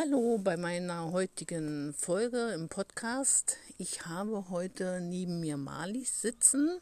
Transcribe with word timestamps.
Hallo 0.00 0.38
bei 0.38 0.56
meiner 0.56 1.12
heutigen 1.12 1.92
Folge 1.92 2.52
im 2.54 2.70
Podcast. 2.70 3.58
Ich 3.76 4.06
habe 4.06 4.48
heute 4.48 4.98
neben 5.02 5.40
mir 5.40 5.58
Marlies 5.58 6.22
sitzen. 6.22 6.80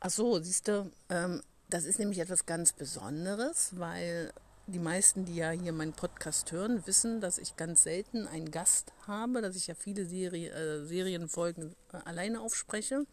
Ach 0.00 0.08
so, 0.08 0.40
siehst 0.40 0.68
du, 0.68 0.90
ähm, 1.10 1.42
das 1.68 1.84
ist 1.84 1.98
nämlich 1.98 2.20
etwas 2.20 2.46
ganz 2.46 2.72
Besonderes, 2.72 3.72
weil 3.78 4.32
die 4.66 4.78
meisten, 4.78 5.26
die 5.26 5.36
ja 5.36 5.50
hier 5.50 5.74
meinen 5.74 5.92
Podcast 5.92 6.50
hören, 6.50 6.86
wissen, 6.86 7.20
dass 7.20 7.36
ich 7.36 7.56
ganz 7.56 7.82
selten 7.82 8.26
einen 8.26 8.50
Gast 8.50 8.94
habe, 9.06 9.42
dass 9.42 9.54
ich 9.54 9.66
ja 9.66 9.74
viele 9.74 10.06
Serie, 10.06 10.50
äh, 10.50 10.86
Serienfolgen 10.86 11.76
äh, 11.92 11.98
alleine 12.06 12.40
aufspreche. 12.40 13.04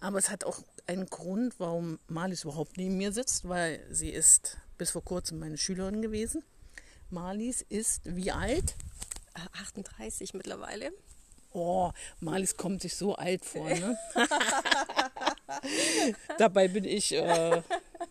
Aber 0.00 0.16
es 0.16 0.30
hat 0.30 0.44
auch 0.44 0.62
einen 0.86 1.10
Grund, 1.10 1.56
warum 1.58 1.98
Marlies 2.08 2.44
überhaupt 2.44 2.78
neben 2.78 2.96
mir 2.96 3.12
sitzt, 3.12 3.46
weil 3.46 3.84
sie 3.90 4.08
ist 4.08 4.56
bis 4.78 4.92
vor 4.92 5.04
kurzem 5.04 5.40
meine 5.40 5.58
Schülerin 5.58 6.00
gewesen. 6.00 6.42
Marlies 7.10 7.62
ist 7.68 8.02
wie 8.04 8.30
alt? 8.30 8.74
38 9.34 10.34
mittlerweile. 10.34 10.92
Oh, 11.52 11.90
Marlies 12.20 12.56
kommt 12.56 12.82
sich 12.82 12.94
so 12.94 13.16
alt 13.16 13.44
vor, 13.44 13.68
ne? 13.68 13.98
Dabei 16.38 16.68
bin 16.68 16.84
ich 16.84 17.12
äh, 17.12 17.62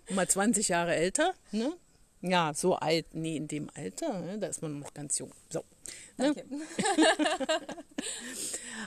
mal 0.09 0.27
20 0.27 0.67
Jahre 0.67 0.95
älter, 0.95 1.33
ne? 1.51 1.73
Ja, 2.21 2.53
so 2.53 2.75
alt, 2.75 3.13
nee, 3.13 3.37
in 3.37 3.47
dem 3.47 3.69
Alter, 3.73 4.19
ne? 4.19 4.37
da 4.37 4.47
ist 4.47 4.61
man 4.61 4.79
noch 4.79 4.93
ganz 4.93 5.17
jung. 5.19 5.31
So. 5.49 5.63
Ne? 6.17 6.35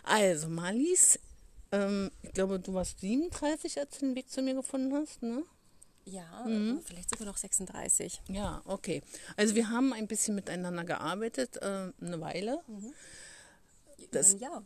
also, 0.03 0.49
Marlies, 0.49 1.19
ähm, 1.71 2.11
ich 2.23 2.33
glaube, 2.33 2.61
du 2.61 2.75
warst 2.75 3.01
37, 3.01 3.81
als 3.81 3.99
du 3.99 4.07
den 4.07 4.17
Weg 4.17 4.31
zu 4.31 4.43
mir 4.43 4.55
gefunden 4.55 4.95
hast, 4.95 5.23
ne? 5.23 5.45
Ja, 6.05 6.45
mhm. 6.47 6.81
vielleicht 6.85 7.11
sogar 7.11 7.27
noch 7.27 7.37
36. 7.37 8.21
Ja, 8.29 8.63
okay. 8.65 9.03
Also 9.37 9.55
wir 9.55 9.71
haben 9.71 9.93
ein 9.93 10.09
bisschen 10.09 10.35
miteinander 10.35 10.85
gearbeitet, 10.85 11.57
äh, 11.59 11.93
eine 12.01 12.21
Weile. 12.21 12.61
Mhm. 12.67 12.93
Das, 14.11 14.35
über 14.35 14.39
ein 14.39 14.43
Jahr. 14.43 14.65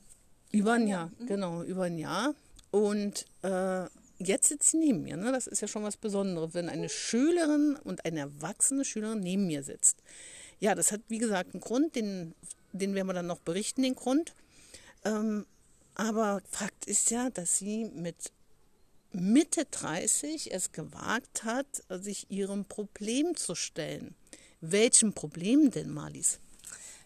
Über 0.53 0.73
ein 0.73 0.89
Jahr, 0.89 1.11
mhm. 1.19 1.27
genau, 1.27 1.63
über 1.63 1.85
ein 1.85 1.99
Jahr. 1.99 2.35
Und 2.71 3.27
äh, 3.43 3.85
jetzt 4.19 4.49
sitzt 4.49 4.71
sie 4.71 4.79
neben 4.79 5.03
mir. 5.03 5.17
Ne? 5.17 5.31
Das 5.33 5.47
ist 5.47 5.61
ja 5.61 5.69
schon 5.69 5.83
was 5.83 5.97
Besonderes, 5.97 6.55
wenn 6.55 6.69
eine 6.69 6.89
Schülerin 6.89 7.77
und 7.85 8.05
eine 8.05 8.21
erwachsene 8.21 8.85
Schülerin 8.85 9.21
neben 9.21 9.47
mir 9.47 9.63
sitzt. 9.63 10.03
Ja, 10.59 10.75
das 10.75 10.91
hat, 10.91 11.03
wie 11.09 11.19
gesagt, 11.19 11.53
einen 11.55 11.61
Grund, 11.61 11.97
den, 11.97 12.35
den 12.73 12.95
werden 12.95 13.07
wir 13.07 13.15
dann 13.15 13.27
noch 13.27 13.41
berichten, 13.41 13.83
den 13.83 13.95
Grund. 13.95 14.35
Ähm, 15.05 15.47
aber 15.95 16.41
Fakt 16.51 16.87
ist 16.87 17.11
ja, 17.11 17.31
dass 17.31 17.59
sie 17.59 17.87
mit 17.87 18.33
Mitte 19.19 19.65
30 19.65 20.53
es 20.53 20.73
gewagt 20.73 21.45
hat, 21.45 21.67
sich 21.89 22.31
ihrem 22.31 22.67
Problem 22.67 23.35
zu 23.35 23.55
stellen. 23.55 24.15
Welchem 24.61 25.15
Problem 25.15 25.71
denn, 25.71 25.91
Marlies? 25.91 26.39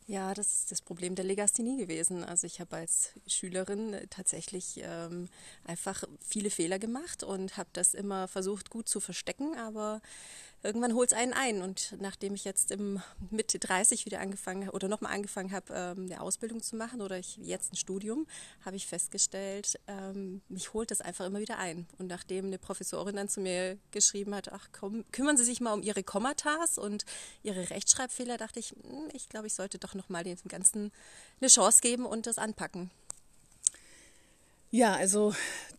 Ja, 0.09 0.35
das 0.35 0.49
ist 0.49 0.73
das 0.73 0.83
Problem 0.83 1.15
der 1.15 1.25
Legasthenie 1.25 1.77
gewesen. 1.77 2.25
Also 2.25 2.49
ich 2.49 2.59
habe 2.59 2.75
als 2.75 3.11
Schülerin 3.29 3.97
tatsächlich 4.11 4.81
ähm, 4.83 5.29
einfach 5.65 6.03
viele 6.19 6.51
Fehler 6.51 6.81
gemacht 6.81 7.23
und 7.23 7.57
habe 7.57 7.71
das 7.75 7.95
immer 7.95 8.27
versucht 8.27 8.71
gut 8.71 8.89
zu 8.89 8.99
verstecken, 8.99 9.57
aber 9.57 10.01
irgendwann 10.63 10.95
holt 10.95 11.13
es 11.13 11.19
einen 11.19 11.33
ein. 11.33 11.63
Und 11.63 11.97
nachdem 12.01 12.35
ich 12.35 12.45
jetzt 12.45 12.71
im 12.71 13.01
Mitte 13.31 13.59
30 13.59 14.07
wieder 14.07 14.21
angefangen 14.21 14.69
oder 14.71 14.89
nochmal 14.89 15.13
angefangen 15.13 15.53
habe, 15.53 15.73
ähm, 15.75 16.05
eine 16.05 16.21
Ausbildung 16.21 16.63
zu 16.63 16.77
machen 16.77 17.01
oder 17.01 17.19
ich 17.19 17.37
jetzt 17.39 17.73
ein 17.73 17.77
Studium, 17.77 18.27
habe 18.65 18.77
ich 18.77 18.87
festgestellt, 18.87 19.79
ähm, 19.87 20.43
mich 20.49 20.73
holt 20.73 20.91
das 20.91 21.01
einfach 21.01 21.27
immer 21.27 21.41
wieder 21.41 21.59
ein. 21.59 21.87
Und 21.99 22.09
nachdem 22.09 22.47
eine 22.47 22.59
Professorin 22.59 23.17
dann 23.17 23.29
zu 23.29 23.41
mir 23.41 23.79
geschrieben 23.91 24.35
hat, 24.35 24.53
ach 24.53 24.69
komm, 24.73 25.05
kümmern 25.13 25.37
Sie 25.37 25.45
sich 25.45 25.61
mal 25.61 25.73
um 25.73 25.83
Ihre 25.83 26.03
Kommatas 26.03 26.79
und 26.79 27.05
Ihre 27.43 27.71
Rechtschreibfehler, 27.71 28.37
dachte 28.37 28.61
ich, 28.61 28.71
hm, 28.71 29.09
ich 29.13 29.29
glaube, 29.29 29.47
ich 29.47 29.55
sollte 29.55 29.79
doch 29.79 29.95
nochmal 29.95 30.25
dem 30.25 30.37
Ganzen 30.49 30.93
eine 31.41 31.49
Chance 31.49 31.81
geben 31.81 32.07
und 32.07 32.27
das 32.27 32.39
anpacken. 32.39 32.91
Ja, 34.71 34.95
also 34.95 35.35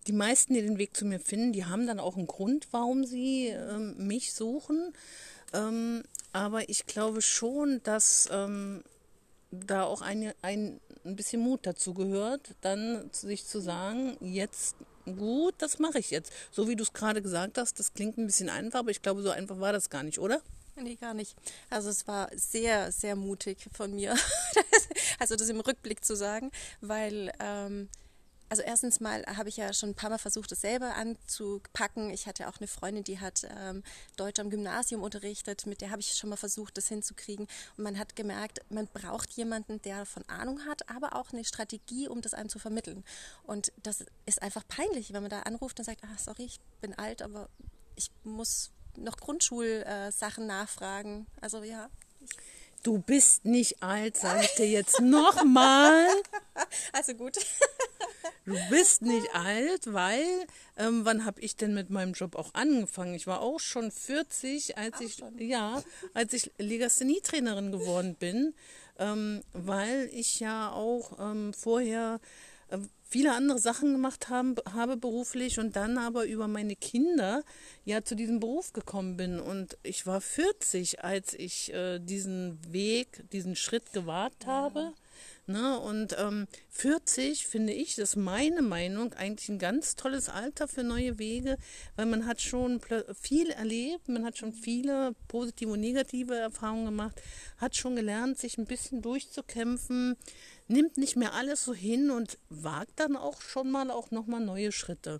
die 0.07 0.13
meisten, 0.13 0.53
die 0.53 0.61
den 0.61 0.77
Weg 0.77 0.95
zu 0.95 1.05
mir 1.05 1.19
finden, 1.19 1.53
die 1.53 1.65
haben 1.65 1.87
dann 1.87 1.99
auch 1.99 2.17
einen 2.17 2.27
Grund, 2.27 2.67
warum 2.71 3.05
sie 3.05 3.47
ähm, 3.47 3.95
mich 3.97 4.33
suchen. 4.33 4.93
Ähm, 5.53 6.03
aber 6.33 6.69
ich 6.69 6.85
glaube 6.85 7.21
schon, 7.21 7.81
dass 7.83 8.27
ähm, 8.31 8.83
da 9.51 9.83
auch 9.83 10.01
eine, 10.01 10.33
ein, 10.41 10.79
ein 11.05 11.15
bisschen 11.15 11.41
Mut 11.41 11.61
dazu 11.63 11.93
gehört, 11.93 12.55
dann 12.61 13.09
sich 13.11 13.45
zu 13.45 13.59
sagen, 13.59 14.17
jetzt 14.21 14.75
gut, 15.05 15.55
das 15.59 15.79
mache 15.79 15.99
ich 15.99 16.11
jetzt. 16.11 16.31
So 16.51 16.67
wie 16.67 16.75
du 16.75 16.83
es 16.83 16.93
gerade 16.93 17.21
gesagt 17.21 17.57
hast, 17.57 17.79
das 17.79 17.93
klingt 17.93 18.17
ein 18.17 18.25
bisschen 18.25 18.49
einfach, 18.49 18.79
aber 18.79 18.91
ich 18.91 19.01
glaube, 19.01 19.21
so 19.21 19.29
einfach 19.29 19.59
war 19.59 19.73
das 19.73 19.89
gar 19.89 20.03
nicht, 20.03 20.19
oder? 20.19 20.41
Nee, 20.75 20.95
gar 20.95 21.13
nicht. 21.13 21.35
Also 21.69 21.89
es 21.89 22.07
war 22.07 22.29
sehr, 22.33 22.91
sehr 22.91 23.15
mutig 23.15 23.67
von 23.73 23.93
mir, 23.93 24.15
also 25.19 25.35
das 25.35 25.49
im 25.49 25.59
Rückblick 25.59 26.03
zu 26.03 26.15
sagen, 26.15 26.49
weil 26.79 27.31
ähm, 27.39 27.89
also 28.51 28.63
erstens 28.63 28.99
mal 28.99 29.23
habe 29.37 29.47
ich 29.47 29.55
ja 29.55 29.71
schon 29.71 29.91
ein 29.91 29.95
paar 29.95 30.09
Mal 30.09 30.17
versucht, 30.17 30.51
das 30.51 30.59
selber 30.59 30.95
anzupacken. 30.95 32.09
Ich 32.09 32.27
hatte 32.27 32.49
auch 32.49 32.57
eine 32.57 32.67
Freundin, 32.67 33.05
die 33.05 33.21
hat 33.21 33.47
ähm, 33.49 33.81
Deutsch 34.17 34.41
am 34.41 34.49
Gymnasium 34.49 35.03
unterrichtet, 35.03 35.65
mit 35.67 35.79
der 35.79 35.89
habe 35.89 36.01
ich 36.01 36.15
schon 36.15 36.29
mal 36.29 36.35
versucht, 36.35 36.75
das 36.75 36.89
hinzukriegen. 36.89 37.47
Und 37.77 37.83
man 37.85 37.97
hat 37.97 38.17
gemerkt, 38.17 38.59
man 38.69 38.87
braucht 38.87 39.31
jemanden, 39.31 39.81
der 39.83 39.99
davon 39.99 40.27
Ahnung 40.27 40.65
hat, 40.65 40.89
aber 40.89 41.15
auch 41.15 41.31
eine 41.31 41.45
Strategie, 41.45 42.09
um 42.09 42.19
das 42.19 42.33
einem 42.33 42.49
zu 42.49 42.59
vermitteln. 42.59 43.05
Und 43.43 43.71
das 43.83 44.03
ist 44.25 44.41
einfach 44.41 44.67
peinlich, 44.67 45.13
wenn 45.13 45.21
man 45.21 45.31
da 45.31 45.43
anruft 45.43 45.79
und 45.79 45.85
sagt, 45.85 46.01
ach 46.03 46.19
sorry, 46.19 46.43
ich 46.43 46.59
bin 46.81 46.93
alt, 46.99 47.21
aber 47.21 47.47
ich 47.95 48.11
muss 48.25 48.71
noch 48.97 49.15
Grundschulsachen 49.15 50.43
äh, 50.43 50.47
nachfragen. 50.47 51.25
Also 51.39 51.63
ja. 51.63 51.89
Du 52.83 52.97
bist 52.97 53.45
nicht 53.45 53.81
alt, 53.81 54.17
sage 54.17 54.43
ich 54.43 54.55
dir 54.55 54.67
jetzt 54.67 54.99
nochmal. 54.99 56.05
Also 56.93 57.13
gut. 57.15 57.37
Du 58.45 58.55
bist 58.69 59.03
nicht 59.03 59.35
alt, 59.35 59.93
weil 59.93 60.25
ähm, 60.75 61.05
wann 61.05 61.25
habe 61.25 61.39
ich 61.41 61.55
denn 61.55 61.73
mit 61.73 61.89
meinem 61.89 62.13
Job 62.13 62.35
auch 62.35 62.53
angefangen? 62.53 63.13
Ich 63.13 63.27
war 63.27 63.41
auch 63.41 63.59
schon 63.59 63.91
40, 63.91 64.77
als 64.77 64.95
Ach, 64.95 65.01
ich 65.01 65.13
schon. 65.15 65.37
ja, 65.37 65.83
als 66.13 66.33
ich 66.33 66.51
Legasthenie-Trainerin 66.57 67.71
geworden 67.71 68.15
bin, 68.15 68.55
ähm, 68.97 69.41
weil 69.53 70.09
ich 70.11 70.39
ja 70.39 70.71
auch 70.71 71.19
ähm, 71.19 71.53
vorher 71.53 72.19
äh, 72.69 72.79
viele 73.07 73.33
andere 73.33 73.59
Sachen 73.59 73.91
gemacht 73.91 74.29
haben, 74.29 74.55
habe 74.73 74.97
beruflich 74.97 75.59
und 75.59 75.75
dann 75.75 75.97
aber 75.97 76.25
über 76.25 76.47
meine 76.47 76.75
Kinder 76.75 77.43
ja 77.83 78.03
zu 78.03 78.15
diesem 78.15 78.39
Beruf 78.39 78.73
gekommen 78.73 79.17
bin. 79.17 79.39
Und 79.39 79.77
ich 79.83 80.07
war 80.07 80.21
40, 80.21 81.03
als 81.03 81.33
ich 81.33 81.73
äh, 81.73 81.99
diesen 81.99 82.57
Weg, 82.71 83.23
diesen 83.31 83.55
Schritt 83.55 83.91
gewagt 83.93 84.47
habe. 84.47 84.93
Ne? 85.47 85.79
Und 85.79 86.15
ähm, 86.19 86.47
40 86.69 87.47
finde 87.47 87.73
ich, 87.73 87.95
das 87.95 88.11
ist 88.11 88.15
meine 88.15 88.61
Meinung, 88.61 89.13
eigentlich 89.13 89.49
ein 89.49 89.59
ganz 89.59 89.95
tolles 89.95 90.29
Alter 90.29 90.67
für 90.67 90.83
neue 90.83 91.17
Wege, 91.17 91.57
weil 91.95 92.05
man 92.05 92.25
hat 92.25 92.41
schon 92.41 92.79
viel 93.19 93.49
erlebt, 93.49 94.07
man 94.07 94.23
hat 94.23 94.37
schon 94.37 94.53
viele 94.53 95.13
positive 95.27 95.71
und 95.71 95.79
negative 95.79 96.35
Erfahrungen 96.35 96.85
gemacht, 96.85 97.21
hat 97.57 97.75
schon 97.75 97.95
gelernt, 97.95 98.37
sich 98.37 98.57
ein 98.57 98.65
bisschen 98.65 99.01
durchzukämpfen, 99.01 100.15
nimmt 100.67 100.97
nicht 100.97 101.15
mehr 101.15 101.33
alles 101.33 101.65
so 101.65 101.73
hin 101.73 102.11
und 102.11 102.37
wagt 102.49 102.99
dann 102.99 103.15
auch 103.15 103.41
schon 103.41 103.71
mal 103.71 103.89
auch 103.91 104.11
nochmal 104.11 104.41
neue 104.41 104.71
Schritte. 104.71 105.19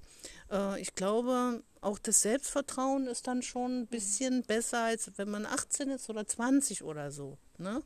Äh, 0.52 0.80
ich 0.80 0.96
glaube, 0.96 1.64
auch 1.82 1.98
das 1.98 2.22
Selbstvertrauen 2.22 3.08
ist 3.08 3.28
dann 3.28 3.42
schon 3.42 3.82
ein 3.82 3.88
bisschen 3.88 4.44
besser, 4.44 4.84
als 4.84 5.12
wenn 5.18 5.30
man 5.30 5.48
18 5.48 5.90
ist 5.90 6.09
oder 6.09 6.28
20 6.28 6.84
oder 6.84 7.12
so. 7.12 7.38
Ne? 7.58 7.82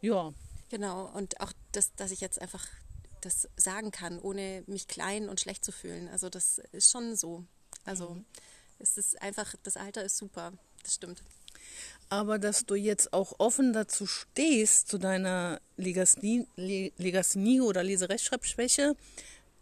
Ja, 0.00 0.32
Genau, 0.70 1.06
und 1.14 1.40
auch, 1.40 1.52
das, 1.72 1.94
dass 1.94 2.10
ich 2.10 2.20
jetzt 2.20 2.40
einfach 2.40 2.66
das 3.20 3.48
sagen 3.56 3.90
kann, 3.90 4.18
ohne 4.18 4.62
mich 4.66 4.86
klein 4.86 5.28
und 5.28 5.40
schlecht 5.40 5.64
zu 5.64 5.72
fühlen. 5.72 6.08
Also 6.08 6.28
das 6.28 6.60
ist 6.72 6.90
schon 6.90 7.16
so. 7.16 7.44
Also 7.84 8.10
mhm. 8.10 8.24
es 8.78 8.96
ist 8.96 9.20
einfach, 9.22 9.54
das 9.62 9.76
Alter 9.76 10.04
ist 10.04 10.16
super, 10.16 10.52
das 10.82 10.94
stimmt. 10.94 11.22
Aber 12.10 12.38
dass 12.38 12.64
du 12.64 12.74
jetzt 12.74 13.12
auch 13.12 13.34
offen 13.38 13.72
dazu 13.72 14.06
stehst, 14.06 14.88
zu 14.88 14.98
deiner 14.98 15.60
Legasthenie, 15.76 16.46
Legasthenie 16.96 17.60
oder 17.60 17.82
Leserechtschreibschwäche, 17.82 18.96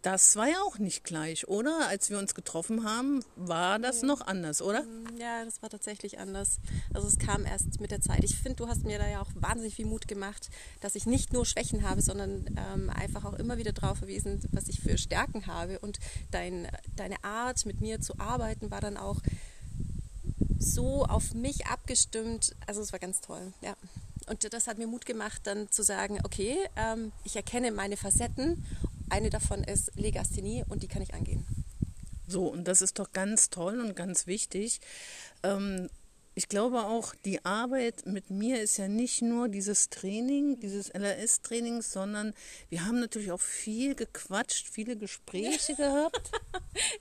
das 0.01 0.35
war 0.35 0.47
ja 0.47 0.61
auch 0.61 0.77
nicht 0.77 1.03
gleich, 1.03 1.47
oder? 1.47 1.87
Als 1.87 2.09
wir 2.09 2.19
uns 2.19 2.35
getroffen 2.35 2.83
haben, 2.83 3.23
war 3.35 3.79
das 3.79 4.03
noch 4.03 4.21
anders, 4.21 4.61
oder? 4.61 4.83
Mm, 4.83 5.17
ja, 5.19 5.43
das 5.43 5.61
war 5.61 5.69
tatsächlich 5.69 6.19
anders. 6.19 6.59
Also 6.93 7.07
es 7.07 7.17
kam 7.17 7.45
erst 7.45 7.81
mit 7.81 7.91
der 7.91 8.01
Zeit. 8.01 8.23
Ich 8.23 8.37
finde, 8.37 8.57
du 8.57 8.67
hast 8.67 8.83
mir 8.83 8.99
da 8.99 9.07
ja 9.07 9.21
auch 9.21 9.29
wahnsinnig 9.35 9.75
viel 9.75 9.85
Mut 9.87 10.07
gemacht, 10.07 10.49
dass 10.81 10.95
ich 10.95 11.05
nicht 11.05 11.33
nur 11.33 11.45
Schwächen 11.45 11.87
habe, 11.87 12.01
sondern 12.01 12.45
ähm, 12.57 12.89
einfach 12.89 13.25
auch 13.25 13.33
immer 13.33 13.57
wieder 13.57 13.73
darauf 13.73 13.97
verwiesen, 13.97 14.41
was 14.51 14.67
ich 14.67 14.79
für 14.79 14.97
Stärken 14.97 15.47
habe. 15.47 15.79
Und 15.79 15.99
dein, 16.31 16.67
deine 16.95 17.23
Art, 17.23 17.65
mit 17.65 17.81
mir 17.81 17.99
zu 17.99 18.19
arbeiten, 18.19 18.69
war 18.71 18.81
dann 18.81 18.97
auch 18.97 19.17
so 20.59 21.05
auf 21.05 21.33
mich 21.33 21.65
abgestimmt. 21.65 22.55
Also 22.67 22.81
es 22.81 22.91
war 22.91 22.99
ganz 22.99 23.21
toll, 23.21 23.53
ja. 23.61 23.75
Und 24.29 24.53
das 24.53 24.67
hat 24.67 24.77
mir 24.77 24.87
Mut 24.87 25.05
gemacht, 25.05 25.41
dann 25.45 25.71
zu 25.71 25.83
sagen, 25.83 26.19
okay, 26.23 26.57
ähm, 26.75 27.13
ich 27.23 27.35
erkenne 27.37 27.71
meine 27.71 27.95
Facetten 27.95 28.65
eine 29.09 29.29
davon 29.29 29.63
ist 29.63 29.91
Legasthenie 29.95 30.63
und 30.67 30.83
die 30.83 30.87
kann 30.87 31.01
ich 31.01 31.13
angehen. 31.13 31.45
So, 32.27 32.47
und 32.47 32.67
das 32.67 32.81
ist 32.81 32.99
doch 32.99 33.13
ganz 33.13 33.49
toll 33.49 33.79
und 33.79 33.95
ganz 33.95 34.27
wichtig. 34.27 34.81
Ähm, 35.43 35.89
ich 36.37 36.49
glaube 36.49 36.85
auch, 36.85 37.15
die 37.25 37.43
Arbeit 37.45 38.05
mit 38.05 38.29
mir 38.29 38.61
ist 38.61 38.77
ja 38.77 38.87
nicht 38.87 39.23
nur 39.23 39.49
dieses 39.49 39.89
Training, 39.89 40.59
dieses 40.59 40.89
LRS-Training, 40.93 41.81
sondern 41.81 42.35
wir 42.69 42.85
haben 42.85 42.99
natürlich 42.99 43.31
auch 43.31 43.41
viel 43.41 43.95
gequatscht, 43.95 44.69
viele 44.69 44.95
Gespräche 44.97 45.73
gehabt. 45.77 46.29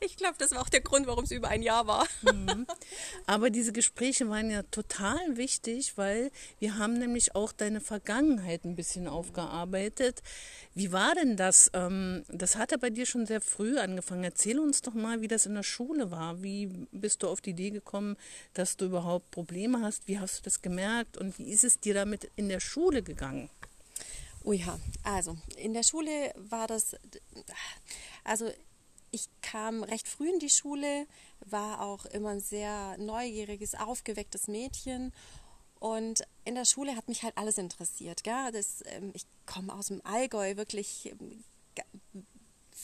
Ich 0.00 0.16
glaube, 0.16 0.36
das 0.38 0.52
war 0.52 0.62
auch 0.62 0.70
der 0.70 0.80
Grund, 0.80 1.06
warum 1.06 1.24
es 1.24 1.32
über 1.32 1.48
ein 1.48 1.62
Jahr 1.62 1.86
war. 1.86 2.06
Mhm. 2.22 2.66
Aber 3.26 3.50
diese 3.50 3.74
Gespräche 3.74 4.26
waren 4.30 4.50
ja 4.50 4.62
total 4.62 5.36
wichtig, 5.36 5.98
weil 5.98 6.30
wir 6.58 6.78
haben 6.78 6.94
nämlich 6.94 7.34
auch 7.34 7.52
deine 7.52 7.82
Vergangenheit 7.82 8.64
ein 8.64 8.74
bisschen 8.74 9.06
aufgearbeitet. 9.06 10.22
Wie 10.72 10.92
war 10.92 11.14
denn 11.14 11.36
das? 11.36 11.70
Ähm, 11.74 12.24
das 12.28 12.56
hat 12.56 12.70
ja 12.72 12.78
bei 12.78 12.88
dir 12.88 13.04
schon 13.04 13.26
sehr 13.26 13.42
früh 13.42 13.78
angefangen. 13.78 14.24
Erzähl 14.24 14.58
uns 14.58 14.80
doch 14.80 14.94
mal, 14.94 15.20
wie 15.20 15.28
das 15.28 15.44
in 15.44 15.54
der 15.54 15.62
Schule 15.62 16.10
war. 16.10 16.42
Wie 16.42 16.68
bist 16.90 17.22
du 17.22 17.28
auf 17.28 17.42
die 17.42 17.50
Idee 17.50 17.68
gekommen, 17.68 18.16
dass 18.54 18.78
du 18.78 18.86
überhaupt 18.86 19.25
Probleme 19.30 19.80
hast. 19.82 20.06
Wie 20.08 20.18
hast 20.18 20.38
du 20.38 20.42
das 20.42 20.62
gemerkt 20.62 21.16
und 21.16 21.38
wie 21.38 21.50
ist 21.50 21.64
es 21.64 21.80
dir 21.80 21.94
damit 21.94 22.30
in 22.36 22.48
der 22.48 22.60
Schule 22.60 23.02
gegangen? 23.02 23.50
Oh 24.44 24.52
ja, 24.52 24.78
also 25.02 25.36
in 25.56 25.74
der 25.74 25.82
Schule 25.82 26.32
war 26.36 26.68
das, 26.68 26.94
also 28.22 28.48
ich 29.10 29.26
kam 29.42 29.82
recht 29.82 30.06
früh 30.06 30.28
in 30.28 30.38
die 30.38 30.50
Schule, 30.50 31.06
war 31.40 31.80
auch 31.80 32.04
immer 32.06 32.30
ein 32.30 32.40
sehr 32.40 32.96
neugieriges, 32.98 33.74
aufgewecktes 33.74 34.46
Mädchen 34.46 35.12
und 35.78 36.22
in 36.44 36.54
der 36.54 36.64
Schule 36.64 36.96
hat 36.96 37.08
mich 37.08 37.22
halt 37.22 37.36
alles 37.36 37.58
interessiert. 37.58 38.24
Gell? 38.24 38.52
Das, 38.52 38.82
ähm, 38.86 39.10
ich 39.14 39.26
komme 39.46 39.74
aus 39.74 39.88
dem 39.88 40.04
Allgäu, 40.04 40.56
wirklich 40.56 41.10
ähm, 41.10 41.44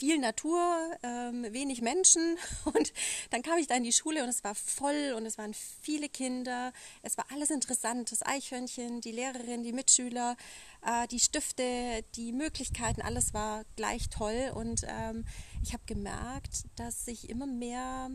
viel 0.02 0.18
Natur, 0.18 0.58
ähm, 1.04 1.46
wenig 1.52 1.80
Menschen. 1.80 2.36
Und 2.64 2.92
dann 3.30 3.42
kam 3.42 3.56
ich 3.58 3.68
da 3.68 3.76
in 3.76 3.84
die 3.84 3.92
Schule 3.92 4.24
und 4.24 4.28
es 4.28 4.42
war 4.42 4.56
voll 4.56 5.14
und 5.16 5.24
es 5.26 5.38
waren 5.38 5.54
viele 5.54 6.08
Kinder. 6.08 6.72
Es 7.02 7.16
war 7.16 7.26
alles 7.30 7.50
interessant. 7.50 8.10
Das 8.10 8.26
Eichhörnchen, 8.26 9.00
die 9.00 9.12
Lehrerin, 9.12 9.62
die 9.62 9.72
Mitschüler, 9.72 10.36
äh, 10.84 11.06
die 11.06 11.20
Stifte, 11.20 12.02
die 12.16 12.32
Möglichkeiten, 12.32 13.00
alles 13.00 13.32
war 13.32 13.62
gleich 13.76 14.08
toll. 14.08 14.50
Und 14.52 14.82
ähm, 14.88 15.24
ich 15.62 15.72
habe 15.72 15.84
gemerkt, 15.86 16.64
dass 16.74 17.04
sich 17.04 17.30
immer 17.30 17.46
mehr, 17.46 18.10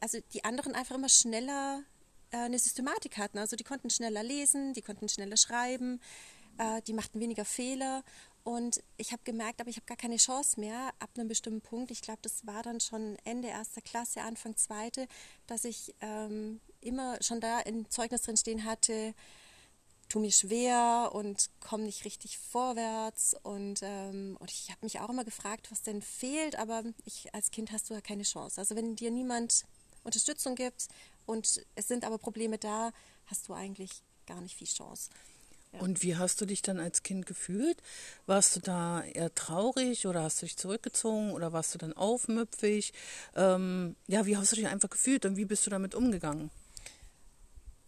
also 0.00 0.18
die 0.32 0.44
anderen 0.44 0.76
einfach 0.76 0.94
immer 0.94 1.08
schneller 1.08 1.82
äh, 2.30 2.36
eine 2.36 2.60
Systematik 2.60 3.18
hatten. 3.18 3.38
Also 3.38 3.56
die 3.56 3.64
konnten 3.64 3.90
schneller 3.90 4.22
lesen, 4.22 4.74
die 4.74 4.82
konnten 4.82 5.08
schneller 5.08 5.36
schreiben, 5.36 6.00
äh, 6.58 6.82
die 6.82 6.92
machten 6.92 7.18
weniger 7.18 7.44
Fehler. 7.44 8.04
Und 8.46 8.80
ich 8.96 9.10
habe 9.10 9.22
gemerkt, 9.24 9.60
aber 9.60 9.70
ich 9.70 9.74
habe 9.74 9.86
gar 9.86 9.96
keine 9.96 10.18
Chance 10.18 10.60
mehr 10.60 10.92
ab 11.00 11.10
einem 11.16 11.26
bestimmten 11.26 11.62
Punkt. 11.62 11.90
Ich 11.90 12.00
glaube, 12.00 12.20
das 12.22 12.46
war 12.46 12.62
dann 12.62 12.78
schon 12.78 13.16
Ende 13.24 13.48
erster 13.48 13.80
Klasse, 13.80 14.22
Anfang 14.22 14.54
zweite, 14.54 15.08
dass 15.48 15.64
ich 15.64 15.96
ähm, 16.00 16.60
immer 16.80 17.20
schon 17.24 17.40
da 17.40 17.58
im 17.58 17.90
Zeugnis 17.90 18.22
drin 18.22 18.36
stehen 18.36 18.64
hatte, 18.64 19.14
tu 20.08 20.20
mir 20.20 20.30
schwer 20.30 21.10
und 21.12 21.50
komme 21.58 21.82
nicht 21.82 22.04
richtig 22.04 22.38
vorwärts. 22.38 23.34
Und, 23.42 23.80
ähm, 23.82 24.36
und 24.38 24.48
ich 24.52 24.70
habe 24.70 24.78
mich 24.82 25.00
auch 25.00 25.10
immer 25.10 25.24
gefragt, 25.24 25.72
was 25.72 25.82
denn 25.82 26.00
fehlt, 26.00 26.54
aber 26.54 26.84
ich, 27.04 27.34
als 27.34 27.50
Kind 27.50 27.72
hast 27.72 27.90
du 27.90 27.94
ja 27.94 28.00
keine 28.00 28.22
Chance. 28.22 28.60
Also 28.60 28.76
wenn 28.76 28.94
dir 28.94 29.10
niemand 29.10 29.64
Unterstützung 30.04 30.54
gibt 30.54 30.86
und 31.24 31.66
es 31.74 31.88
sind 31.88 32.04
aber 32.04 32.16
Probleme 32.16 32.58
da, 32.58 32.92
hast 33.24 33.48
du 33.48 33.54
eigentlich 33.54 34.04
gar 34.24 34.40
nicht 34.40 34.54
viel 34.54 34.68
Chance. 34.68 35.10
Und 35.80 36.02
wie 36.02 36.16
hast 36.16 36.40
du 36.40 36.46
dich 36.46 36.62
dann 36.62 36.80
als 36.80 37.02
Kind 37.02 37.26
gefühlt? 37.26 37.82
Warst 38.26 38.56
du 38.56 38.60
da 38.60 39.02
eher 39.02 39.34
traurig 39.34 40.06
oder 40.06 40.22
hast 40.22 40.42
du 40.42 40.46
dich 40.46 40.56
zurückgezogen 40.56 41.32
oder 41.32 41.52
warst 41.52 41.74
du 41.74 41.78
dann 41.78 41.92
aufmüpfig? 41.92 42.92
Ähm, 43.34 43.96
ja, 44.06 44.26
wie 44.26 44.36
hast 44.36 44.52
du 44.52 44.56
dich 44.56 44.66
einfach 44.66 44.90
gefühlt 44.90 45.24
und 45.24 45.36
wie 45.36 45.44
bist 45.44 45.66
du 45.66 45.70
damit 45.70 45.94
umgegangen? 45.94 46.50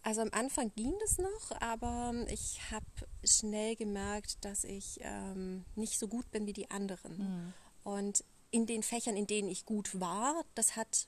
Also 0.01 0.21
am 0.21 0.29
Anfang 0.31 0.71
ging 0.75 0.93
das 1.01 1.17
noch, 1.17 1.61
aber 1.61 2.13
ich 2.29 2.59
habe 2.71 2.85
schnell 3.23 3.75
gemerkt, 3.75 4.43
dass 4.45 4.63
ich 4.63 4.99
ähm, 5.01 5.65
nicht 5.75 5.99
so 5.99 6.07
gut 6.07 6.31
bin 6.31 6.47
wie 6.47 6.53
die 6.53 6.71
anderen. 6.71 7.17
Mhm. 7.17 7.53
Und 7.83 8.23
in 8.51 8.65
den 8.65 8.81
Fächern, 8.81 9.15
in 9.15 9.27
denen 9.27 9.49
ich 9.49 9.65
gut 9.65 9.99
war, 9.99 10.43
das 10.55 10.75
hat 10.75 11.07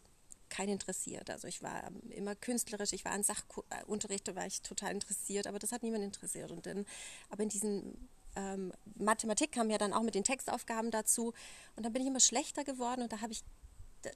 keinen 0.51 0.73
interessiert. 0.73 1.31
Also 1.31 1.47
ich 1.47 1.63
war 1.63 1.91
immer 2.09 2.35
künstlerisch, 2.35 2.93
ich 2.93 3.05
war 3.05 3.13
an 3.13 3.23
Sachunterricht, 3.23 4.27
da 4.27 4.35
war 4.35 4.45
ich 4.45 4.61
total 4.61 4.91
interessiert, 4.91 5.47
aber 5.47 5.57
das 5.57 5.71
hat 5.71 5.81
niemand 5.81 6.03
interessiert. 6.03 6.51
Und 6.51 6.67
dann, 6.67 6.85
aber 7.29 7.41
in 7.41 7.49
diesen 7.49 8.09
ähm, 8.35 8.71
Mathematik 8.95 9.51
kam 9.51 9.71
ja 9.71 9.79
dann 9.79 9.93
auch 9.93 10.03
mit 10.03 10.13
den 10.13 10.23
Textaufgaben 10.23 10.91
dazu 10.91 11.33
und 11.75 11.83
dann 11.83 11.93
bin 11.93 12.03
ich 12.03 12.07
immer 12.07 12.19
schlechter 12.19 12.63
geworden 12.63 13.01
und 13.01 13.11
da 13.11 13.21
habe 13.21 13.31
ich 13.31 13.43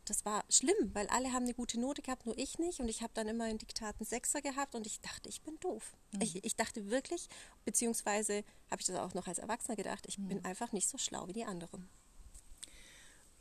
das 0.06 0.26
war 0.26 0.44
schlimm, 0.50 0.92
weil 0.94 1.08
alle 1.08 1.32
haben 1.32 1.44
eine 1.44 1.54
gute 1.54 1.80
Note 1.80 2.02
gehabt, 2.02 2.26
nur 2.26 2.38
ich 2.38 2.58
nicht. 2.58 2.80
Und 2.80 2.88
ich 2.88 3.04
habe 3.04 3.12
dann 3.14 3.28
immer 3.28 3.48
in 3.50 3.58
Diktaten 3.58 4.04
Sechser 4.04 4.42
gehabt 4.42 4.74
und 4.74 4.88
ich 4.88 5.00
dachte, 5.00 5.30
ich 5.30 5.42
bin 5.42 5.60
doof. 5.60 5.96
Mhm. 6.12 6.22
Ich, 6.22 6.44
ich, 6.44 6.56
dachte 6.56 6.90
wirklich, 6.90 7.28
beziehungsweise 7.66 8.44
habe 8.72 8.82
ich 8.82 8.88
das 8.88 8.96
auch 8.96 9.14
noch 9.14 9.28
als 9.28 9.38
Erwachsener 9.38 9.76
gedacht, 9.76 10.06
ich 10.08 10.18
mhm. 10.18 10.28
bin 10.28 10.46
einfach 10.46 10.72
nicht 10.72 10.90
so 10.90 10.98
schlau 10.98 11.28
wie 11.28 11.34
die 11.34 11.46
anderen. 11.46 11.88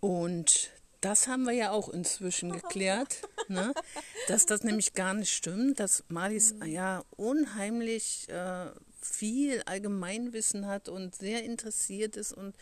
Und 0.00 0.70
das 1.04 1.28
haben 1.28 1.44
wir 1.44 1.52
ja 1.52 1.70
auch 1.70 1.90
inzwischen 1.90 2.50
geklärt, 2.52 3.22
ne? 3.48 3.74
dass 4.28 4.46
das 4.46 4.64
nämlich 4.64 4.94
gar 4.94 5.12
nicht 5.12 5.32
stimmt, 5.32 5.78
dass 5.80 6.04
Malis 6.08 6.54
mhm. 6.54 6.66
ja 6.66 7.04
unheimlich 7.16 8.26
äh, 8.30 8.66
viel 9.00 9.62
Allgemeinwissen 9.66 10.66
hat 10.66 10.88
und 10.88 11.14
sehr 11.14 11.44
interessiert 11.44 12.16
ist 12.16 12.32
und 12.32 12.54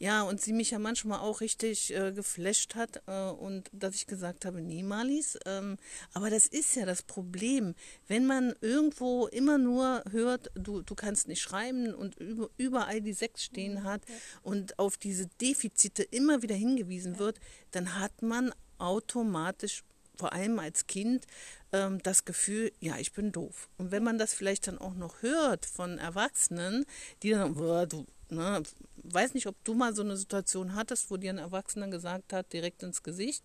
ja, 0.00 0.22
und 0.22 0.40
sie 0.40 0.54
mich 0.54 0.70
ja 0.70 0.78
manchmal 0.78 1.20
auch 1.20 1.42
richtig 1.42 1.94
äh, 1.94 2.10
geflasht 2.12 2.74
hat 2.74 3.02
äh, 3.06 3.28
und 3.28 3.68
dass 3.70 3.94
ich 3.94 4.06
gesagt 4.06 4.46
habe, 4.46 4.62
nee, 4.62 4.82
Malis, 4.82 5.38
ähm, 5.44 5.76
aber 6.14 6.30
das 6.30 6.46
ist 6.46 6.74
ja 6.74 6.86
das 6.86 7.02
Problem, 7.02 7.74
wenn 8.08 8.24
man 8.24 8.54
irgendwo 8.62 9.26
immer 9.26 9.58
nur 9.58 10.02
hört, 10.10 10.50
du, 10.54 10.80
du 10.80 10.94
kannst 10.94 11.28
nicht 11.28 11.42
schreiben 11.42 11.94
und 11.94 12.18
über, 12.18 12.48
überall 12.56 13.02
die 13.02 13.12
Sechs 13.12 13.44
stehen 13.44 13.74
mhm, 13.74 13.84
hat 13.84 14.00
ja. 14.08 14.14
und 14.42 14.78
auf 14.78 14.96
diese 14.96 15.26
Defizite 15.38 16.02
immer 16.02 16.40
wieder 16.40 16.54
hingewiesen 16.54 17.14
ja. 17.14 17.18
wird, 17.18 17.38
dann 17.70 18.00
hat 18.00 18.22
man 18.22 18.54
automatisch 18.78 19.84
vor 20.16 20.32
allem 20.32 20.58
als 20.58 20.86
Kind 20.86 21.26
ähm, 21.72 22.02
das 22.02 22.24
Gefühl, 22.24 22.72
ja, 22.80 22.96
ich 22.96 23.12
bin 23.12 23.32
doof. 23.32 23.68
Und 23.76 23.90
wenn 23.90 24.02
man 24.02 24.16
das 24.16 24.32
vielleicht 24.32 24.66
dann 24.66 24.78
auch 24.78 24.94
noch 24.94 25.20
hört 25.20 25.66
von 25.66 25.98
Erwachsenen, 25.98 26.86
die 27.22 27.30
dann, 27.30 27.54
du, 27.54 28.06
ne, 28.30 28.62
weiß 29.02 29.34
nicht, 29.34 29.46
ob 29.46 29.56
du 29.64 29.74
mal 29.74 29.94
so 29.94 30.02
eine 30.02 30.16
Situation 30.16 30.74
hattest, 30.74 31.10
wo 31.10 31.16
dir 31.16 31.32
ein 31.32 31.38
Erwachsener 31.38 31.88
gesagt 31.88 32.32
hat, 32.32 32.52
direkt 32.52 32.82
ins 32.82 33.02
Gesicht, 33.02 33.44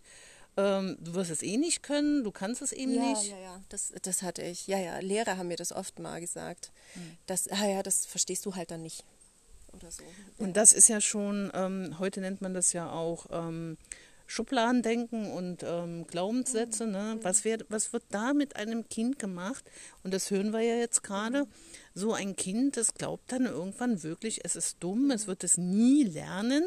ähm, 0.57 0.97
du 0.99 1.13
wirst 1.15 1.31
es 1.31 1.43
eh 1.43 1.57
nicht 1.57 1.83
können, 1.83 2.23
du 2.23 2.31
kannst 2.31 2.61
es 2.61 2.71
eben 2.71 2.93
ja, 2.93 3.09
nicht. 3.09 3.29
Ja, 3.29 3.37
ja, 3.37 3.61
das, 3.69 3.93
das 4.01 4.21
hatte 4.21 4.41
ich. 4.41 4.67
Ja, 4.67 4.79
ja, 4.79 4.99
Lehrer 4.99 5.37
haben 5.37 5.49
mir 5.49 5.57
das 5.57 5.71
oft 5.71 5.99
mal 5.99 6.21
gesagt. 6.21 6.71
Hm. 6.93 7.17
Das, 7.25 7.47
ah 7.49 7.67
ja, 7.67 7.83
das 7.83 8.05
verstehst 8.05 8.45
du 8.45 8.55
halt 8.55 8.71
dann 8.71 8.81
nicht. 8.81 9.03
Oder 9.73 9.91
so. 9.91 10.03
Und 10.37 10.55
das 10.55 10.71
ist 10.71 10.87
ja 10.87 11.01
schon, 11.01 11.51
ähm, 11.53 11.99
heute 11.99 12.21
nennt 12.21 12.41
man 12.41 12.53
das 12.53 12.71
ja 12.71 12.89
auch 12.89 13.25
ähm, 13.31 13.77
Schubladendenken 14.27 15.31
und 15.31 15.63
ähm, 15.63 16.07
Glaubenssätze. 16.07 16.87
Ne? 16.87 17.15
Mhm. 17.15 17.23
Was, 17.23 17.43
wird, 17.43 17.65
was 17.69 17.93
wird 17.93 18.03
da 18.09 18.33
mit 18.33 18.55
einem 18.55 18.87
Kind 18.89 19.19
gemacht? 19.19 19.63
Und 20.03 20.13
das 20.13 20.31
hören 20.31 20.51
wir 20.51 20.61
ja 20.61 20.75
jetzt 20.75 21.03
gerade. 21.03 21.43
Mhm. 21.43 21.49
So 21.93 22.13
ein 22.13 22.35
Kind, 22.35 22.77
das 22.77 22.93
glaubt 22.93 23.31
dann 23.31 23.45
irgendwann 23.45 24.03
wirklich, 24.03 24.41
es 24.43 24.55
ist 24.55 24.77
dumm, 24.81 25.11
es 25.11 25.27
wird 25.27 25.43
es 25.43 25.57
nie 25.57 26.03
lernen. 26.03 26.65